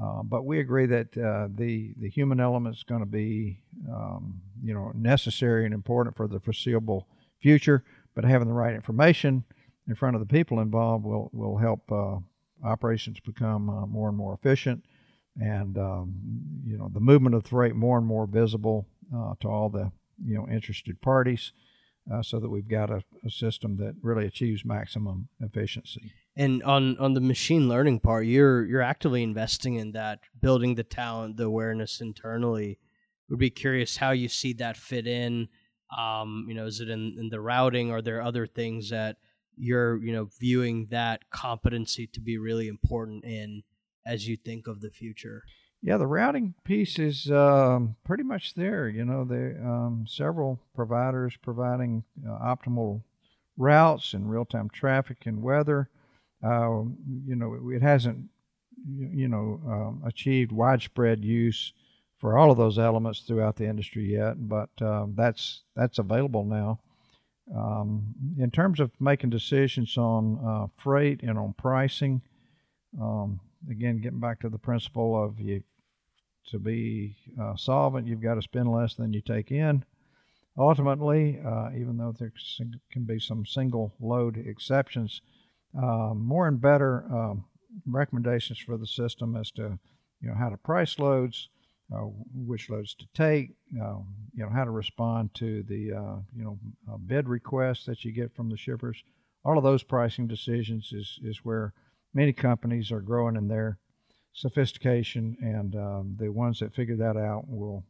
Uh, 0.02 0.24
but 0.24 0.44
we 0.44 0.60
agree 0.60 0.88
that 0.88 1.16
uh, 1.18 1.48
the 1.54 1.94
the 2.00 2.10
human 2.10 2.40
element 2.40 2.76
is 2.76 2.84
going 2.84 3.00
to 3.02 3.06
be, 3.06 3.60
um, 3.90 4.42
you 4.64 4.74
know, 4.74 4.92
necessary 4.96 5.66
and 5.66 5.74
important 5.74 6.18
for 6.18 6.28
the 6.28 6.40
foreseeable 6.40 7.08
future. 7.40 7.84
But 8.16 8.26
having 8.26 8.48
the 8.48 8.54
right 8.56 8.74
information 8.74 9.44
in 9.88 9.96
front 9.96 10.16
of 10.16 10.20
the 10.20 10.26
people 10.26 10.60
involved 10.60 11.06
will 11.06 11.30
will 11.32 11.58
help 11.58 11.92
uh, 11.92 12.18
operations 12.64 13.20
become 13.20 13.70
uh, 13.70 13.86
more 13.86 14.10
and 14.10 14.18
more 14.18 14.34
efficient, 14.34 14.84
and 15.40 15.78
um, 15.78 16.16
you 16.66 16.78
know, 16.78 16.90
the 16.94 17.00
movement 17.00 17.36
of 17.36 17.46
freight 17.46 17.76
more 17.76 17.98
and 17.98 18.08
more 18.08 18.26
visible 18.26 18.88
uh, 19.16 19.34
to 19.40 19.48
all 19.48 19.70
the 19.70 19.92
you 20.24 20.36
know 20.36 20.48
interested 20.48 21.02
parties 21.02 21.52
uh, 22.12 22.22
so 22.22 22.40
that 22.40 22.50
we've 22.50 22.68
got 22.68 22.90
a, 22.90 23.04
a 23.26 23.30
system 23.30 23.78
that 23.78 23.96
really 24.02 24.26
achieves 24.26 24.66
maximum 24.66 25.30
efficiency. 25.40 26.12
And 26.36 26.64
on 26.64 26.98
on 26.98 27.14
the 27.14 27.22
machine 27.22 27.70
learning 27.70 28.00
part, 28.00 28.26
you're 28.26 28.66
you're 28.66 28.82
actively 28.82 29.24
investing 29.24 29.76
in 29.76 29.92
that, 29.92 30.20
building 30.42 30.76
the 30.76 30.84
talent, 30.84 31.38
the 31.38 31.46
awareness 31.46 32.02
internally. 32.02 32.80
Would 33.30 33.40
be 33.40 33.50
curious 33.50 33.98
how 33.98 34.12
you 34.12 34.28
see 34.28 34.54
that 34.54 34.78
fit 34.78 35.08
in. 35.08 35.48
Um, 35.98 36.46
you 36.48 36.56
know, 36.56 36.66
is 36.66 36.82
it 36.82 36.90
in, 36.90 37.16
in 37.18 37.30
the 37.30 37.40
routing? 37.40 37.92
Are 37.92 38.02
there 38.02 38.22
other 38.22 38.46
things 38.46 38.90
that 38.90 39.18
you're 39.58 39.98
you 40.04 40.14
know 40.14 40.30
viewing 40.40 40.88
that 40.92 41.30
competency 41.30 42.08
to 42.08 42.20
be 42.20 42.38
really 42.38 42.68
important 42.68 43.24
in 43.24 43.64
as 44.06 44.28
you 44.28 44.36
think 44.36 44.68
of 44.68 44.82
the 44.82 44.90
future? 44.90 45.44
Yeah, 45.82 45.98
the 45.98 46.08
routing 46.08 46.54
piece 46.64 46.98
is 46.98 47.30
um, 47.30 47.98
pretty 48.06 48.24
much 48.24 48.54
there. 48.54 48.88
You 48.88 49.04
know, 49.04 49.26
there 49.26 49.62
um, 49.66 50.06
several 50.08 50.60
providers 50.74 51.38
providing 51.42 52.06
uh, 52.26 52.32
optimal 52.32 53.02
routes 53.58 54.14
and 54.14 54.30
real-time 54.30 54.70
traffic 54.70 55.26
and 55.26 55.44
weather. 55.44 55.90
Uh, 56.42 56.84
you 57.26 57.36
know, 57.36 57.54
it, 57.54 57.76
it 57.76 57.82
hasn't, 57.82 58.30
you 58.88 59.28
know, 59.28 59.62
um, 59.68 60.02
achieved 60.06 60.52
widespread 60.52 61.24
use 61.24 61.74
for 62.18 62.38
all 62.38 62.50
of 62.50 62.58
those 62.58 62.80
elements 62.80 63.20
throughout 63.20 63.58
the 63.58 63.68
industry 63.68 64.14
yet, 64.14 64.48
but 64.48 64.70
um, 64.82 65.14
that's 65.18 65.64
that's 65.76 66.00
available 66.00 66.46
now. 66.46 66.80
Um, 67.54 68.16
in 68.38 68.52
terms 68.52 68.80
of 68.80 68.92
making 69.00 69.30
decisions 69.32 69.98
on 69.98 70.40
uh, 70.46 70.68
freight 70.78 71.22
and 71.24 71.38
on 71.38 71.54
pricing, 71.58 72.22
um, 73.02 73.40
again, 73.70 74.02
getting 74.02 74.20
back 74.20 74.40
to 74.42 74.50
the 74.50 74.58
principle 74.58 75.22
of 75.22 75.40
you 75.40 75.64
to 76.50 76.60
be 76.60 77.16
uh, 77.42 77.56
solvent, 77.56 78.08
you've 78.08 78.22
got 78.22 78.36
to 78.36 78.42
spend 78.42 78.72
less 78.72 78.96
than 78.96 79.14
you 79.14 79.22
take 79.22 79.52
in. 79.52 79.84
Ultimately, 80.58 81.40
uh, 81.44 81.70
even 81.76 81.98
though 81.98 82.14
there 82.18 82.32
can 82.92 83.04
be 83.06 83.20
some 83.20 83.46
single 83.46 83.94
load 84.00 84.38
exceptions, 84.38 85.22
uh, 85.76 86.14
more 86.14 86.48
and 86.48 86.62
better 86.62 87.06
um, 87.12 87.46
recommendations 87.88 88.60
for 88.60 88.78
the 88.78 88.86
system 88.86 89.36
as 89.36 89.50
to 89.52 89.80
you 90.22 90.30
know 90.30 90.36
how 90.36 90.50
to 90.50 90.58
price 90.58 91.00
loads, 91.00 91.50
which 92.34 92.70
loads 92.70 92.96
to 92.96 93.06
take, 93.14 93.52
uh, 93.82 93.98
you 94.34 94.44
know 94.44 94.50
how 94.50 94.64
to 94.64 94.72
respond 94.72 95.34
to 95.36 95.64
the 95.64 95.94
uh, 95.94 96.18
you 96.36 96.44
know 96.44 96.60
uh, 96.92 96.98
bid 96.98 97.28
requests 97.28 97.86
that 97.86 98.04
you 98.04 98.12
get 98.12 98.36
from 98.36 98.50
the 98.50 98.58
shippers. 98.58 99.04
All 99.46 99.58
of 99.58 99.64
those 99.64 99.84
pricing 99.84 100.28
decisions 100.28 100.92
is 100.94 101.20
is 101.24 101.40
where 101.44 101.74
many 102.14 102.34
companies 102.34 102.92
are 102.92 103.02
growing 103.02 103.36
in 103.36 103.48
their 103.48 103.78
sophistication, 104.34 105.38
and 105.42 105.76
um, 105.76 106.16
the 106.20 106.32
ones 106.32 106.60
that 106.60 106.74
figure 106.74 106.98
that 106.98 107.18
out 107.18 107.48
will 107.48 107.84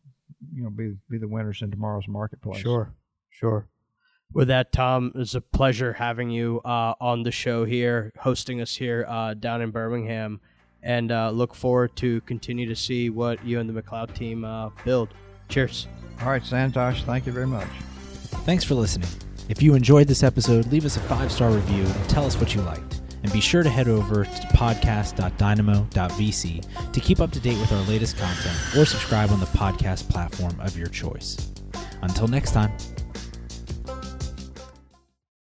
you 0.53 0.63
know 0.63 0.69
be 0.69 0.95
be 1.09 1.17
the 1.17 1.27
winners 1.27 1.61
in 1.61 1.71
tomorrow's 1.71 2.07
marketplace. 2.07 2.61
Sure, 2.61 2.93
sure. 3.29 3.67
With 4.33 4.47
that, 4.47 4.71
Tom, 4.71 5.11
it's 5.13 5.35
a 5.35 5.41
pleasure 5.41 5.93
having 5.93 6.31
you 6.31 6.59
uh, 6.65 6.95
on 6.99 7.21
the 7.21 7.31
show 7.31 7.65
here, 7.65 8.11
hosting 8.17 8.61
us 8.61 8.75
here 8.75 9.05
uh, 9.07 9.35
down 9.35 9.61
in 9.61 9.69
Birmingham 9.69 10.41
and 10.83 11.11
uh, 11.11 11.31
look 11.31 11.55
forward 11.55 11.95
to 11.97 12.21
continue 12.21 12.67
to 12.67 12.75
see 12.75 13.09
what 13.09 13.43
you 13.45 13.59
and 13.59 13.69
the 13.69 13.81
McLeod 13.81 14.13
team 14.13 14.45
uh, 14.45 14.69
build. 14.85 15.09
Cheers. 15.49 15.87
All 16.21 16.29
right, 16.29 16.43
Santosh, 16.43 17.03
thank 17.03 17.25
you 17.25 17.31
very 17.31 17.47
much. 17.47 17.67
Thanks 18.45 18.63
for 18.63 18.75
listening. 18.75 19.09
If 19.49 19.61
you 19.61 19.75
enjoyed 19.75 20.07
this 20.07 20.23
episode, 20.23 20.67
leave 20.67 20.85
us 20.85 20.95
a 20.97 21.01
five 21.01 21.31
star 21.31 21.51
review 21.51 21.83
and 21.83 22.09
tell 22.09 22.25
us 22.25 22.37
what 22.37 22.55
you 22.55 22.61
liked. 22.61 23.01
And 23.23 23.31
be 23.31 23.39
sure 23.39 23.63
to 23.63 23.69
head 23.69 23.87
over 23.87 24.25
to 24.25 24.29
podcast.dynamo.vc 24.29 26.91
to 26.91 26.99
keep 26.99 27.21
up 27.21 27.31
to 27.31 27.39
date 27.39 27.57
with 27.57 27.71
our 27.71 27.81
latest 27.83 28.17
content 28.17 28.57
or 28.77 28.85
subscribe 28.85 29.31
on 29.31 29.39
the 29.39 29.45
podcast 29.47 30.07
platform 30.09 30.59
of 30.59 30.77
your 30.77 30.87
choice. 30.87 31.37
Until 32.01 32.27
next 32.27 32.51
time. 32.51 32.73